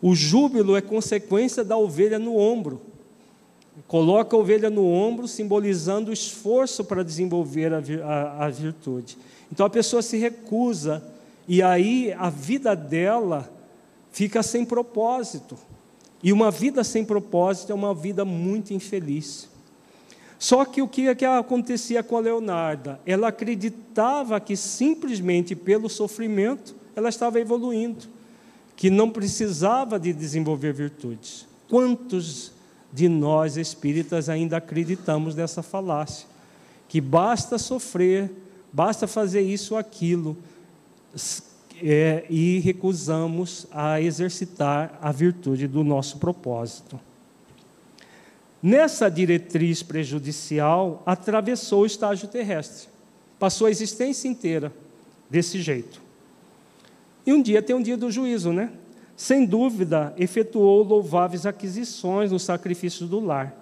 [0.00, 2.80] O júbilo é consequência da ovelha no ombro.
[3.86, 9.16] Coloca a ovelha no ombro, simbolizando o esforço para desenvolver a, a, a virtude.
[9.52, 11.02] Então a pessoa se recusa,
[11.46, 13.50] e aí a vida dela
[14.12, 15.56] fica sem propósito.
[16.22, 19.48] E uma vida sem propósito é uma vida muito infeliz.
[20.38, 23.00] Só que o que, é que acontecia com a Leonarda?
[23.04, 28.06] Ela acreditava que simplesmente pelo sofrimento ela estava evoluindo,
[28.78, 31.48] que não precisava de desenvolver virtudes.
[31.68, 32.52] Quantos
[32.92, 36.28] de nós espíritas ainda acreditamos nessa falácia?
[36.88, 38.30] Que basta sofrer,
[38.72, 40.36] basta fazer isso ou aquilo,
[41.82, 47.00] é, e recusamos a exercitar a virtude do nosso propósito.
[48.62, 52.88] Nessa diretriz prejudicial, atravessou o estágio terrestre.
[53.40, 54.72] Passou a existência inteira
[55.28, 56.06] desse jeito.
[57.28, 58.70] E um dia tem um dia do juízo, né?
[59.14, 63.54] Sem dúvida, efetuou louváveis aquisições no sacrifício do lar.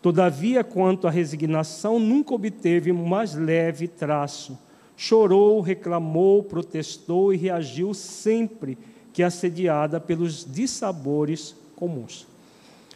[0.00, 4.56] Todavia, quanto à resignação, nunca obteve mais leve traço,
[4.96, 8.78] chorou, reclamou, protestou e reagiu sempre
[9.12, 12.24] que assediada pelos dissabores comuns.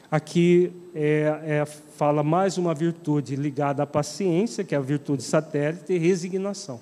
[0.08, 5.92] Aqui é, é, fala mais uma virtude ligada à paciência, que é a virtude satélite,
[5.92, 6.80] e resignação.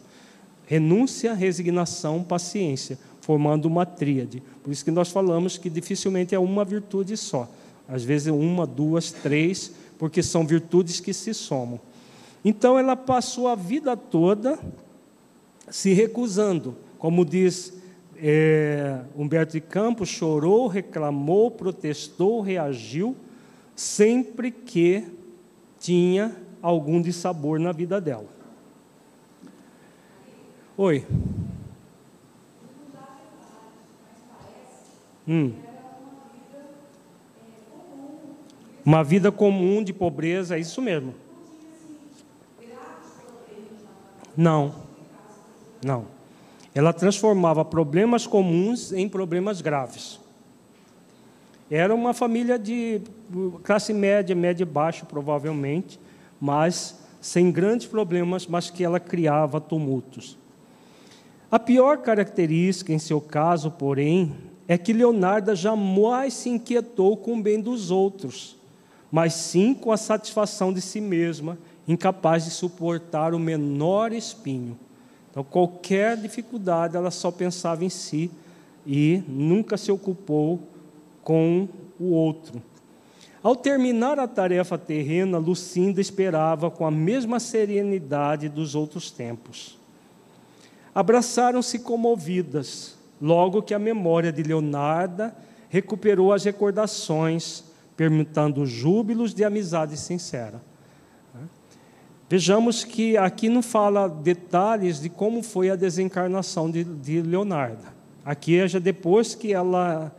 [0.66, 4.42] Renúncia, resignação, paciência, formando uma tríade.
[4.62, 7.48] Por isso que nós falamos que dificilmente é uma virtude só.
[7.88, 11.80] Às vezes uma, duas, três, porque são virtudes que se somam.
[12.44, 14.58] Então ela passou a vida toda
[15.68, 16.76] se recusando.
[16.98, 17.72] Como diz
[18.16, 23.16] é, Humberto de Campos, chorou, reclamou, protestou, reagiu,
[23.74, 25.04] sempre que
[25.78, 28.28] tinha algum dissabor na vida dela.
[30.76, 31.04] Oi.
[35.26, 35.52] Hum.
[38.84, 41.14] Uma vida comum de pobreza, é isso mesmo.
[44.36, 44.74] Não.
[45.84, 46.06] Não.
[46.74, 50.20] Ela transformava problemas comuns em problemas graves.
[51.70, 53.00] Era uma família de
[53.62, 56.00] classe média, média e baixa, provavelmente,
[56.40, 60.38] mas sem grandes problemas, mas que ela criava tumultos.
[61.50, 64.34] A pior característica em seu caso, porém,
[64.70, 68.56] é que Leonarda jamais se inquietou com o bem dos outros,
[69.10, 74.78] mas sim com a satisfação de si mesma, incapaz de suportar o menor espinho.
[75.28, 78.30] Então, qualquer dificuldade, ela só pensava em si
[78.86, 80.60] e nunca se ocupou
[81.24, 81.68] com
[81.98, 82.62] o outro.
[83.42, 89.76] Ao terminar a tarefa terrena, Lucinda esperava com a mesma serenidade dos outros tempos.
[90.94, 95.34] Abraçaram-se comovidas, logo que a memória de Leonarda
[95.68, 97.64] recuperou as recordações,
[97.96, 100.60] permitindo júbilos de amizade sincera.
[102.28, 107.82] Vejamos que aqui não fala detalhes de como foi a desencarnação de, de Leonardo.
[108.24, 110.12] Aqui é já depois que ela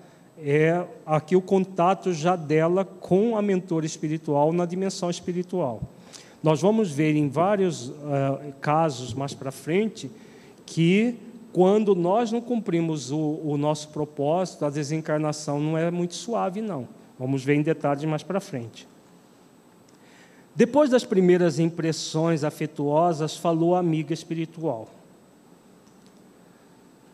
[0.43, 5.81] é aqui o contato já dela com a mentora espiritual na dimensão espiritual.
[6.43, 7.95] Nós vamos ver em vários uh,
[8.59, 10.09] casos mais para frente
[10.65, 11.15] que
[11.53, 16.87] quando nós não cumprimos o, o, nosso propósito, a desencarnação não é muito suave, não.
[17.19, 18.87] Vamos ver em detalhes mais para frente.
[20.55, 24.89] Depois das primeiras impressões afetuosas, falou a amiga espiritual.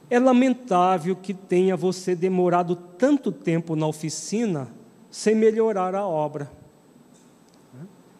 [0.10, 4.70] É lamentável que tenha você demorado tanto tempo na oficina
[5.10, 6.50] sem melhorar a obra.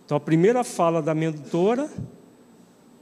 [0.06, 1.90] Então, a primeira fala da mentora,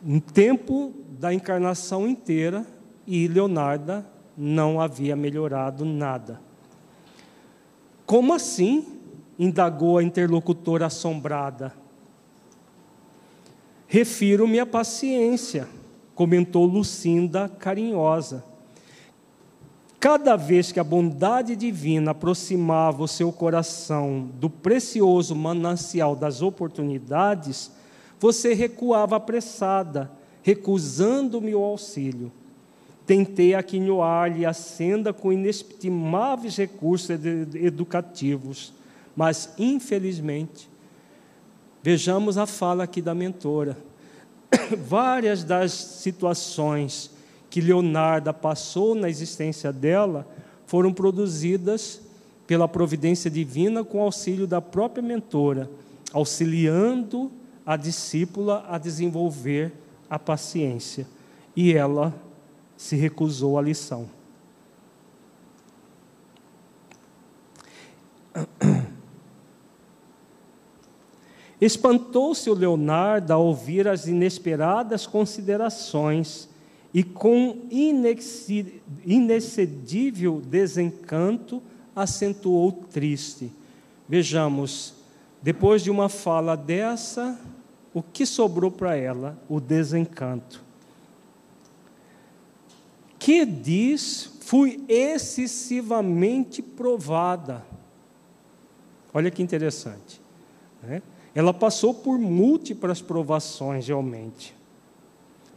[0.06, 2.66] um tempo da encarnação inteira,
[3.08, 4.06] e Leonarda
[4.38, 6.42] não havia melhorado nada.
[8.06, 8.86] Como assim?
[9.38, 11.74] indagou a interlocutora assombrada.
[13.88, 15.68] Refiro-me à paciência,
[16.14, 18.44] comentou Lucinda carinhosa.
[20.00, 27.72] Cada vez que a bondade divina aproximava o seu coração do precioso manancial das oportunidades,
[28.20, 30.12] você recuava apressada,
[30.44, 32.32] recusando-me o auxílio.
[33.06, 37.10] Tentei aquinhoar-lhe a senda com inestimáveis recursos
[37.56, 38.74] educativos,
[39.16, 40.70] mas, infelizmente,
[41.86, 43.78] Vejamos a fala aqui da mentora.
[44.76, 47.12] Várias das situações
[47.48, 50.28] que Leonarda passou na existência dela
[50.66, 52.02] foram produzidas
[52.48, 55.70] pela providência divina com auxílio da própria mentora,
[56.12, 57.32] auxiliando
[57.64, 59.72] a discípula a desenvolver
[60.10, 61.06] a paciência.
[61.56, 62.16] E ela
[62.78, 64.10] se recusou à lição.
[71.62, 76.50] Espantou-se o Leonardo ao ouvir as inesperadas considerações
[76.94, 77.68] e, com
[79.06, 81.62] inexcedível desencanto,
[81.96, 83.52] acentuou triste.
[84.08, 84.96] Vejamos,
[85.42, 87.40] depois de uma fala dessa,
[87.94, 89.38] o que sobrou para ela?
[89.48, 90.65] O desencanto.
[93.18, 97.66] Que diz, fui excessivamente provada.
[99.14, 100.22] Olha que interessante.
[100.84, 101.02] Né?
[101.34, 104.56] Ela passou por múltiplas provações realmente,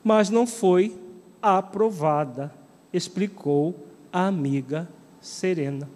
[0.02, 0.98] mas não foi
[1.40, 2.52] aprovada,
[2.92, 3.74] explicou
[4.12, 4.88] a amiga
[5.20, 5.88] Serena.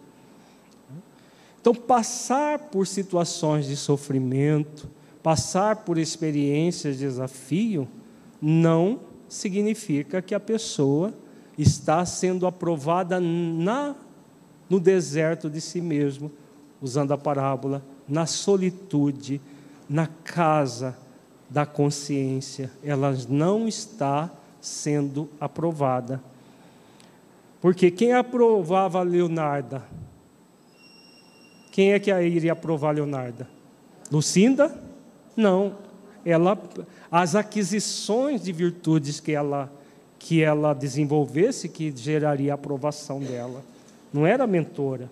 [1.60, 4.88] Então, passar por situações de sofrimento,
[5.22, 7.88] passar por experiências de desafio,
[8.40, 11.14] não significa que a pessoa
[11.56, 13.94] está sendo aprovada na,
[14.68, 16.30] no deserto de si mesmo,
[16.80, 19.40] usando a parábola, na solitude,
[19.88, 20.96] na casa
[21.48, 24.30] da consciência, ela não está
[24.60, 26.22] sendo aprovada.
[27.60, 29.82] Porque quem aprovava Leonarda?
[31.70, 33.48] Quem é que iria aprovar Leonarda?
[34.10, 34.82] Lucinda?
[35.36, 35.76] Não.
[36.24, 36.58] Ela,
[37.10, 39.70] as aquisições de virtudes que ela
[40.22, 43.64] que ela desenvolvesse que geraria a aprovação dela.
[44.12, 45.10] Não era mentora.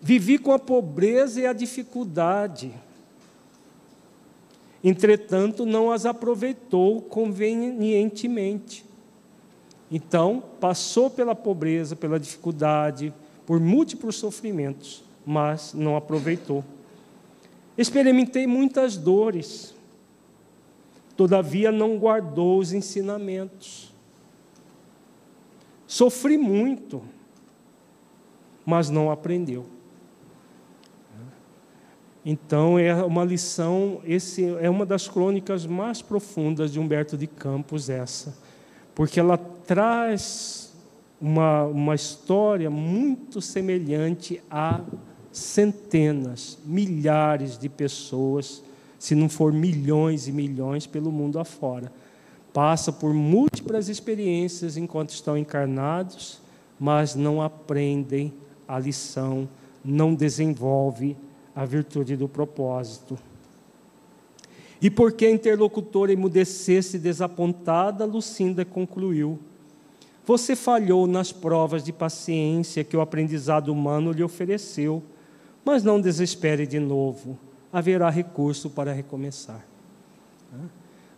[0.00, 2.72] Vivi com a pobreza e a dificuldade.
[4.82, 8.86] Entretanto, não as aproveitou convenientemente.
[9.92, 13.12] Então, passou pela pobreza, pela dificuldade,
[13.44, 16.64] por múltiplos sofrimentos, mas não aproveitou.
[17.76, 19.74] Experimentei muitas dores,
[21.14, 23.89] todavia não guardou os ensinamentos.
[25.90, 27.02] Sofri muito,
[28.64, 29.66] mas não aprendeu.
[32.24, 37.90] Então é uma lição, esse é uma das crônicas mais profundas de Humberto de Campos
[37.90, 38.38] essa,
[38.94, 40.72] porque ela traz
[41.20, 44.80] uma, uma história muito semelhante a
[45.32, 48.62] centenas, milhares de pessoas,
[48.96, 51.90] se não for milhões e milhões pelo mundo afora.
[52.52, 56.40] Passa por múltiplas experiências enquanto estão encarnados,
[56.78, 58.32] mas não aprendem
[58.66, 59.48] a lição,
[59.84, 61.16] não desenvolve
[61.54, 63.18] a virtude do propósito.
[64.82, 69.38] E porque a interlocutora emudecesse desapontada, Lucinda concluiu:
[70.24, 75.02] Você falhou nas provas de paciência que o aprendizado humano lhe ofereceu,
[75.64, 77.38] mas não desespere de novo,
[77.72, 79.64] haverá recurso para recomeçar.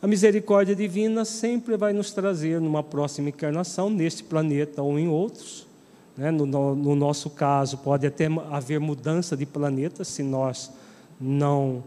[0.02, 5.64] A misericórdia divina sempre vai nos trazer, numa próxima encarnação, neste planeta ou em outros,
[6.16, 6.28] né?
[6.28, 10.72] No, no, no, nosso caso, pode até haver mudança de planeta se nós
[11.20, 11.84] não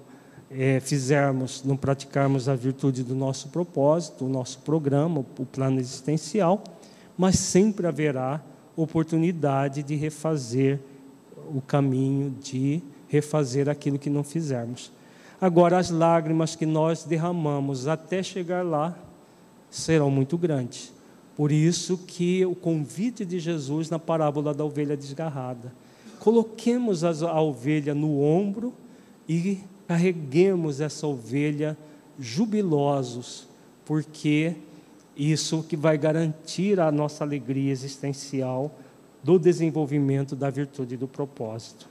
[0.49, 6.63] é, fizermos, não praticarmos a virtude do nosso propósito, o nosso programa, o plano existencial,
[7.17, 8.41] mas sempre haverá
[8.77, 10.79] oportunidade de refazer
[11.53, 14.94] o caminho, de refazer aquilo que não fizermos.
[15.39, 18.97] Agora, as lágrimas que nós derramamos até chegar lá
[19.69, 20.93] serão muito grandes.
[21.35, 25.73] Por isso que o convite de Jesus na parábola da ovelha desgarrada.
[26.19, 28.73] Coloquemos a ovelha no ombro
[29.27, 31.77] e carreguemos essa ovelha
[32.17, 33.47] jubilosos,
[33.83, 34.55] porque
[35.15, 38.73] isso que vai garantir a nossa alegria existencial
[39.21, 41.89] do desenvolvimento da virtude do propósito.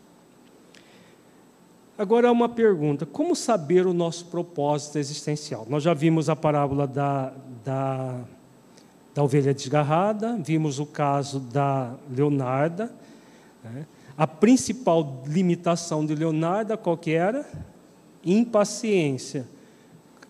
[1.97, 5.67] Agora uma pergunta: como saber o nosso propósito existencial?
[5.69, 7.33] Nós já vimos a parábola da,
[7.65, 8.21] da
[9.15, 12.93] da ovelha desgarrada, vimos o caso da Leonarda.
[13.63, 13.87] Né?
[14.19, 17.49] A principal limitação de Leonarda qual que era?
[18.25, 19.47] Impaciência.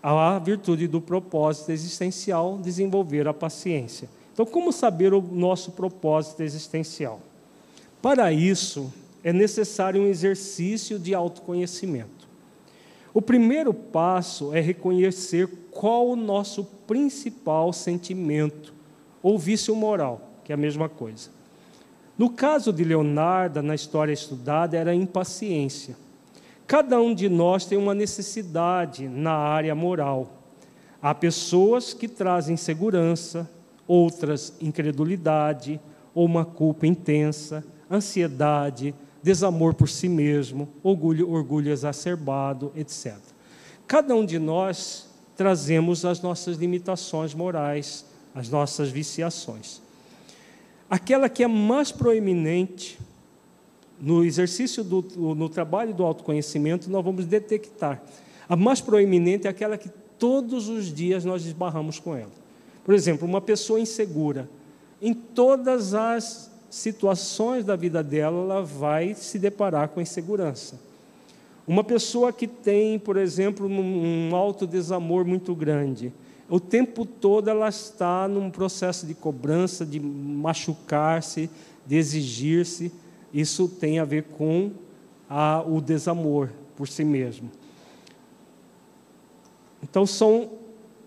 [0.03, 4.07] A virtude do propósito existencial, desenvolver a paciência.
[4.35, 7.21] Então, como saber o nosso propósito existencial?
[8.03, 8.93] Para isso,
[9.25, 12.29] é necessário um exercício de autoconhecimento.
[13.15, 18.75] O primeiro passo é reconhecer qual o nosso principal sentimento
[19.23, 21.31] ou vício moral, que é a mesma coisa.
[22.19, 25.97] No caso de Leonardo, na história estudada, era a impaciência.
[26.67, 30.43] Cada um de nós tem uma necessidade na área moral.
[31.01, 33.51] Há pessoas que trazem segurança,
[33.87, 35.81] outras incredulidade,
[36.15, 38.95] ou uma culpa intensa, ansiedade,
[39.25, 43.17] desamor por si mesmo, orgulho, orgulho exacerbado, etc.
[43.87, 49.81] Cada um de nós trazemos as nossas limitações morais, as nossas viciações.
[50.91, 52.99] Aquela que é mais proeminente
[53.99, 55.01] no exercício do
[55.35, 58.03] no trabalho do autoconhecimento, nós vamos detectar.
[58.47, 59.89] A mais proeminente é aquela que
[60.19, 62.33] todos os dias nós esbarramos com ela.
[62.85, 64.51] Por exemplo, uma pessoa insegura,
[65.01, 70.81] em todas as situações da vida dela, ela vai se deparar com insegurança.
[71.67, 76.13] Uma pessoa que tem, por exemplo, um alto desamor muito grande,
[76.51, 81.49] o tempo todo ela está num processo de cobrança, de machucar-se,
[81.87, 82.93] de exigir-se.
[83.33, 84.73] Isso tem a ver com
[85.31, 87.51] a, o desamor por si mesmo.
[89.83, 90.51] Então, são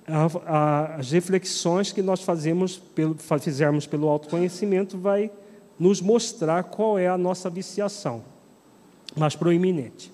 [0.08, 5.30] a, a, as reflexões que nós fazemos pelo, fizermos pelo autoconhecimento vai
[5.80, 8.24] nos mostrar qual é a nossa viciação
[9.16, 10.12] mais proeminente.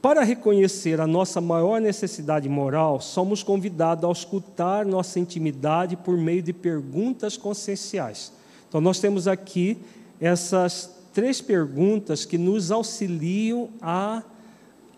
[0.00, 6.42] Para reconhecer a nossa maior necessidade moral, somos convidados a escutar nossa intimidade por meio
[6.42, 8.30] de perguntas conscienciais.
[8.68, 9.78] Então, nós temos aqui
[10.20, 14.22] essas três perguntas que nos auxiliam a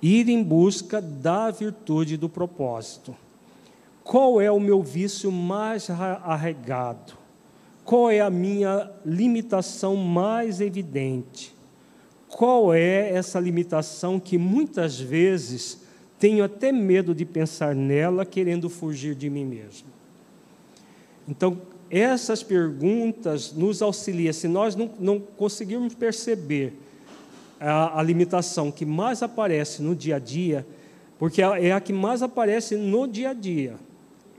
[0.02, 3.14] ir em busca da virtude do propósito.
[4.02, 7.25] qual é o meu vício mais arregado?
[7.86, 11.54] Qual é a minha limitação mais evidente?
[12.28, 15.82] Qual é essa limitação que muitas vezes
[16.18, 19.86] tenho até medo de pensar nela, querendo fugir de mim mesmo?
[21.28, 24.32] Então, essas perguntas nos auxiliam.
[24.32, 26.72] Se nós não, não conseguirmos perceber
[27.60, 30.66] a, a, limitação que mais aparece no dia a dia,
[31.20, 33.76] porque é a que mais aparece no dia a dia,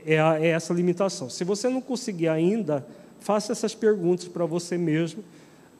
[0.04, 1.30] é, a, é essa limitação.
[1.30, 2.86] Se você não conseguir ainda,
[3.20, 5.22] faça essas perguntas para você mesmo,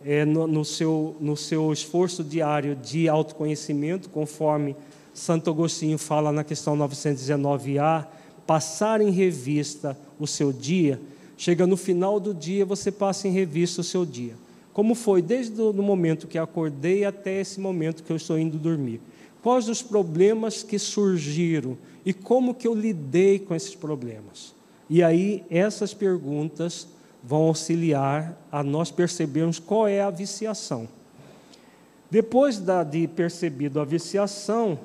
[0.04, 4.76] é, no, no, seu, no seu esforço diário de autoconhecimento, conforme
[5.12, 8.06] Santo Agostinho fala na questão 919A,
[8.46, 11.00] passar em revista o seu dia,
[11.36, 14.34] chega no final do dia, você passa em revista o seu dia.
[14.72, 19.00] Como foi desde o momento que acordei até esse momento que eu estou indo dormir?
[19.42, 24.54] Quais os problemas que surgiram e como que eu lidei com esses problemas?
[24.88, 26.86] E aí essas perguntas
[27.22, 30.88] vão auxiliar a nós percebermos qual é a viciação.
[32.10, 34.78] Depois de percebido a viciação,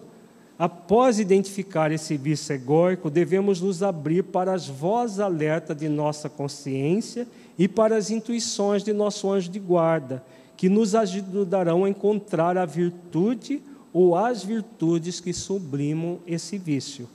[0.59, 7.27] após identificar esse vício egóico, devemos nos abrir para as vozes alerta de nossa consciência
[7.57, 10.23] e para as intuições de nosso anjo de guarda,
[10.57, 13.61] que nos ajudarão a encontrar a virtude
[13.93, 17.07] ou as virtudes que sublimam esse vício.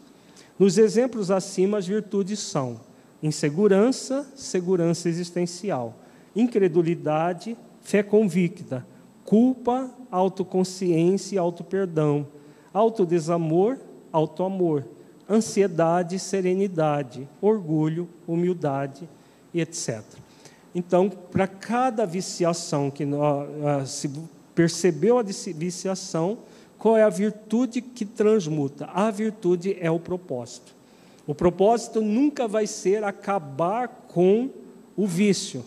[0.59, 2.88] Nos exemplos acima, as virtudes são
[3.23, 5.95] insegurança, segurança existencial,
[6.35, 8.87] incredulidade, fé convicta,
[9.25, 12.27] culpa, autoconsciência e autoperdão,
[12.73, 13.79] autodesamor,
[14.13, 14.85] autoamor,
[15.29, 19.09] ansiedade, serenidade, orgulho, humildade
[19.53, 20.03] e etc.
[20.75, 24.11] Então, para cada viciação que ah, se
[24.55, 26.39] percebeu a viciação,
[26.79, 28.87] qual é a virtude que transmuta?
[28.87, 30.78] A virtude é o propósito.
[31.29, 34.49] O propósito nunca vai ser acabar com
[34.97, 35.63] o vício.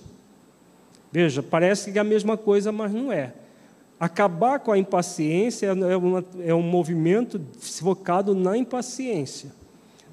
[1.12, 3.32] Veja, parece que é a mesma coisa, mas não é.
[4.00, 9.52] Acabar com a impaciência é, uma, é um movimento focado na impaciência.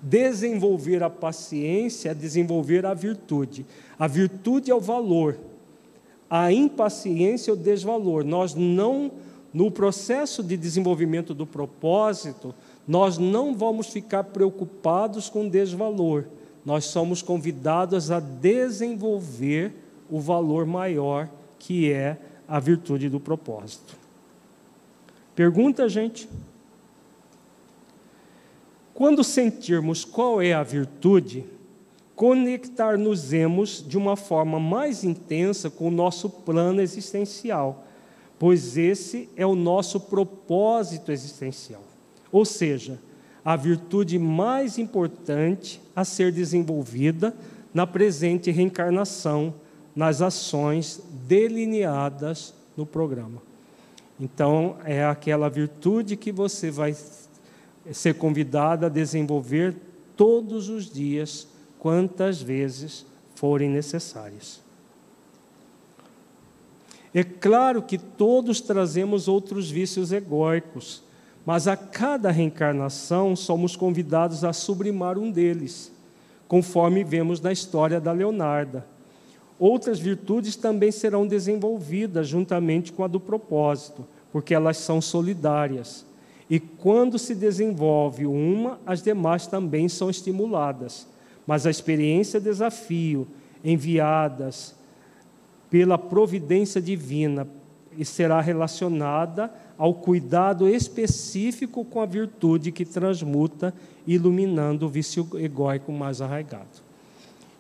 [0.03, 3.65] Desenvolver a paciência é desenvolver a virtude.
[3.99, 5.39] A virtude é o valor.
[6.29, 8.23] A impaciência é o desvalor.
[8.23, 9.11] Nós não,
[9.55, 12.55] no processo de desenvolvimento do propósito,
[12.89, 16.25] nós não vamos ficar preocupados com desvalor.
[16.65, 19.75] Nós somos convidados a desenvolver
[20.11, 21.29] o valor maior
[21.59, 22.17] que é
[22.49, 23.95] a virtude do propósito.
[25.35, 26.27] Pergunta, gente.
[28.95, 31.45] Quando sentirmos qual é a virtude,
[32.17, 37.85] conectar-nos-emos de uma forma mais intensa com o nosso plano existencial,
[38.39, 41.88] pois esse é o nosso propósito existencial.
[42.31, 42.99] Ou seja,
[43.45, 47.35] a virtude mais importante a ser desenvolvida
[47.73, 49.55] na presente reencarnação,
[49.95, 53.43] nas ações delineadas no programa.
[54.21, 56.95] Então, é aquela virtude que você vai
[57.93, 59.77] ser convidado a desenvolver
[60.17, 61.47] todos os dias,
[61.79, 64.61] quantas vezes forem necessárias.
[67.15, 71.03] É claro que todos trazemos outros vícios egóicos,
[71.49, 75.91] mas a cada reencarnação somos convidados a sublimar um deles,
[76.47, 78.85] conforme vemos na história da Leonarda.
[79.59, 86.05] Outras virtudes também serão desenvolvidas juntamente com a do propósito, porque elas são solidárias.
[86.51, 91.07] E quando se desenvolve uma, as demais também são estimuladas.
[91.47, 93.27] Mas a experiência desafio,
[93.65, 94.75] enviadas
[95.71, 97.49] pela providência divina,
[98.05, 103.73] será relacionada ao cuidado específico com a virtude que transmuta,
[104.05, 106.83] iluminando o vício egóico mais arraigado.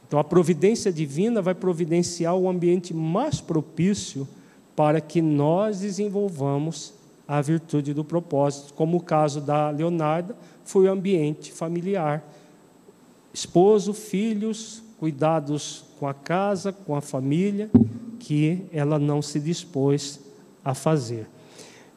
[0.06, 4.26] Então, a providência divina vai providenciar o ambiente mais propício
[4.74, 6.94] para que nós desenvolvamos
[7.26, 10.34] a virtude do propósito, como o caso da Leonarda
[10.64, 12.26] foi o ambiente familiar.
[13.32, 17.70] Esposo, filhos, cuidados com a casa, com a família,
[18.18, 20.20] que ela não se dispôs
[20.64, 21.28] a fazer.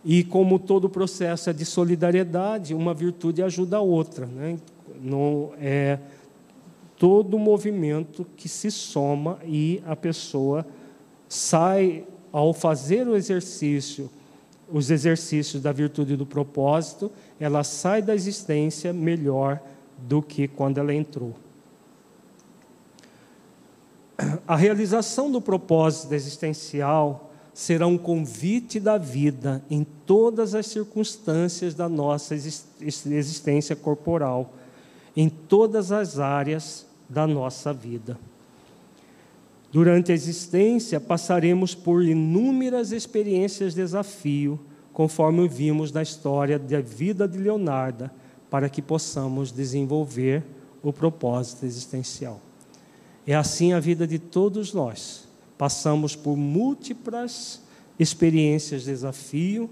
[0.04, 4.26] E como todo processo é de solidariedade, uma virtude ajuda a outra.
[4.26, 4.58] Né?
[5.02, 6.00] Não é
[6.98, 10.66] todo movimento que se soma e a pessoa
[11.28, 14.10] sai ao fazer o exercício,
[14.72, 19.60] os exercícios da virtude do propósito, ela sai da existência melhor
[19.98, 21.34] do que quando ela entrou.
[24.48, 31.90] A realização do propósito existencial será um convite da vida em todas as circunstâncias da
[31.90, 34.54] nossa existência corporal.
[35.16, 38.18] em todas as áreas da nossa vida.
[39.72, 44.60] Durante a existência, passaremos por inúmeras experiências de desafio,
[44.94, 48.10] conforme vimos na história da vida de Leonardo,
[48.50, 50.44] para que possamos desenvolver
[50.84, 52.42] o propósito existencial.
[53.26, 55.21] É assim a vida de todos nós.
[55.62, 57.62] Passamos por múltiplas
[58.00, 59.70] experiências de desafio,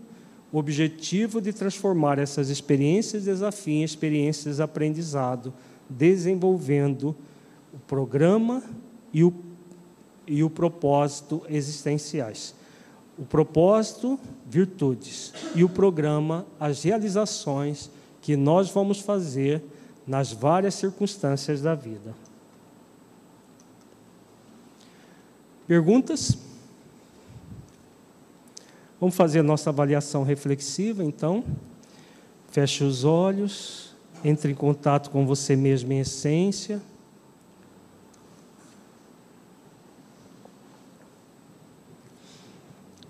[0.52, 5.52] o objetivo de transformar essas experiências de desafio em experiências de aprendizado,
[5.90, 7.16] desenvolvendo
[7.74, 8.61] o programa
[9.11, 9.34] e o,
[10.28, 12.53] e o propósito existenciais.
[13.18, 17.90] O propósito, virtudes, e o programa, as realizações
[18.22, 19.64] que nós vamos fazer
[20.06, 22.14] nas várias circunstâncias da vida.
[25.70, 26.36] Perguntas?
[29.00, 31.44] Vamos fazer a nossa avaliação reflexiva, então.
[32.48, 36.82] Feche os olhos, entre em contato com você mesmo em essência.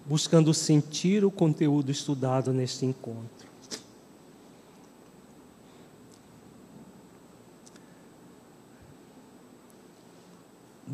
[0.05, 3.48] Buscando sentir o conteúdo estudado neste encontro.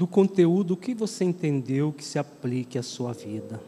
[0.05, 3.59] Do conteúdo que você entendeu que se aplique à sua vida.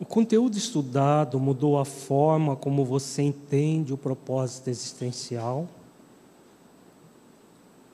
[0.00, 5.68] O conteúdo estudado mudou a forma como você entende o propósito existencial?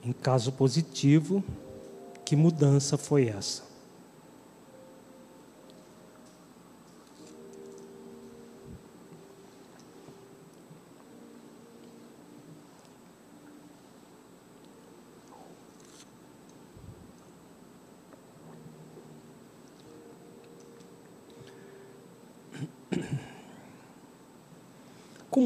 [0.05, 1.43] Em caso positivo,
[2.25, 3.70] que mudança foi essa?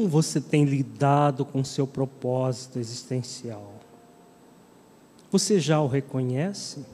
[0.05, 3.73] Como você tem lidado com seu propósito existencial?
[5.31, 6.85] Você já o reconhece?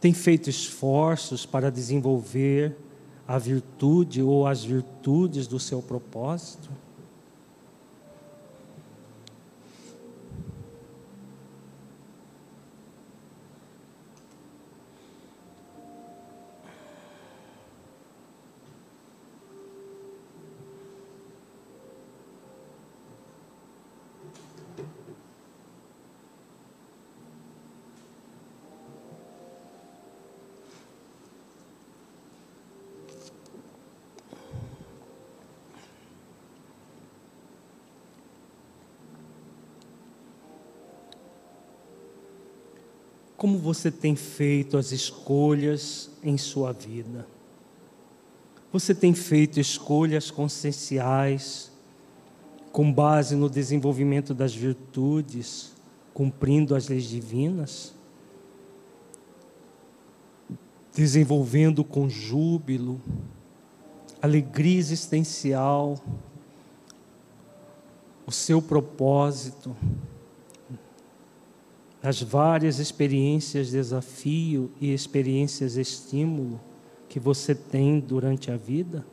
[0.00, 2.76] Tem feito esforços para desenvolver
[3.26, 6.70] a virtude ou as virtudes do seu propósito?
[43.44, 47.28] Como você tem feito as escolhas em sua vida?
[48.72, 51.70] Você tem feito escolhas conscienciais
[52.72, 55.74] com base no desenvolvimento das virtudes,
[56.14, 57.92] cumprindo as leis divinas?
[60.94, 62.98] Desenvolvendo com júbilo,
[64.22, 66.02] alegria existencial,
[68.26, 69.76] o seu propósito
[72.04, 76.60] as várias experiências desafio e experiências estímulo
[77.08, 79.06] que você tem durante a vida?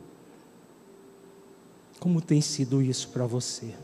[1.98, 3.74] Como tem sido isso para você?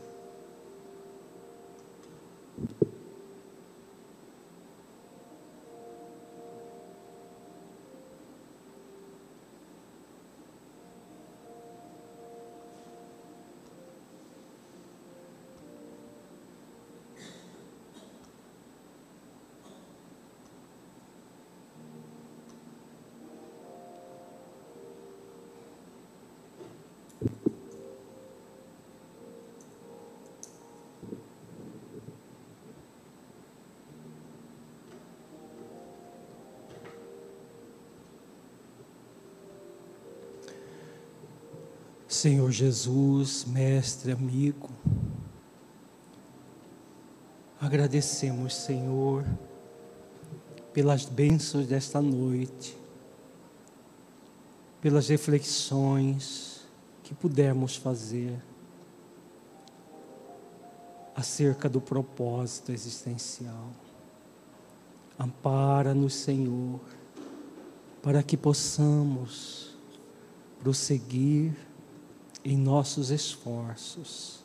[42.19, 44.69] Senhor Jesus, mestre, amigo,
[47.61, 49.23] agradecemos, Senhor,
[50.73, 52.77] pelas bênçãos desta noite,
[54.81, 56.67] pelas reflexões
[57.03, 58.37] que pudermos fazer
[61.15, 63.69] acerca do propósito existencial.
[65.17, 66.81] Ampara-nos, Senhor,
[68.03, 69.73] para que possamos
[70.61, 71.68] prosseguir
[72.43, 74.43] em nossos esforços,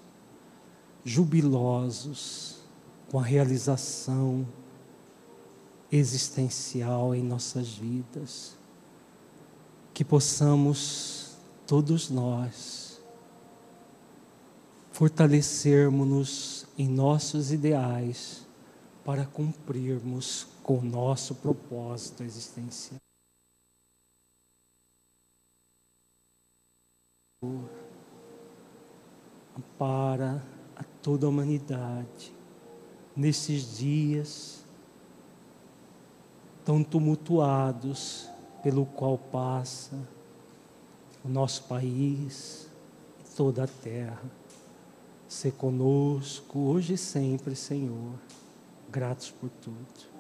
[1.04, 2.58] jubilosos
[3.10, 4.46] com a realização
[5.90, 8.56] existencial em nossas vidas,
[9.92, 13.00] que possamos, todos nós,
[14.90, 18.44] fortalecermos-nos em nossos ideais
[19.04, 23.00] para cumprirmos com o nosso propósito existencial.
[29.78, 30.42] Para
[30.76, 32.32] a toda a humanidade
[33.16, 34.64] nesses dias
[36.64, 38.28] tão tumultuados
[38.62, 39.96] pelo qual passa
[41.24, 42.68] o nosso país
[43.20, 44.22] e toda a terra.
[45.28, 48.14] Se conosco hoje e sempre, Senhor,
[48.90, 50.14] gratos por tudo.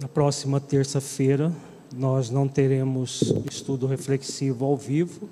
[0.00, 1.52] Na próxima terça-feira,
[1.96, 5.28] nós não teremos estudo reflexivo ao vivo,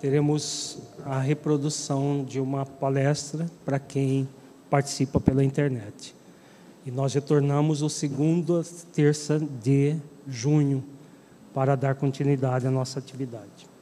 [0.00, 4.28] teremos a reprodução de uma palestra para quem
[4.68, 6.14] participa pela internet.
[6.84, 8.62] E nós retornamos o segundo
[8.92, 9.96] terça de
[10.28, 10.84] junho
[11.54, 13.73] para dar continuidade à nossa atividade.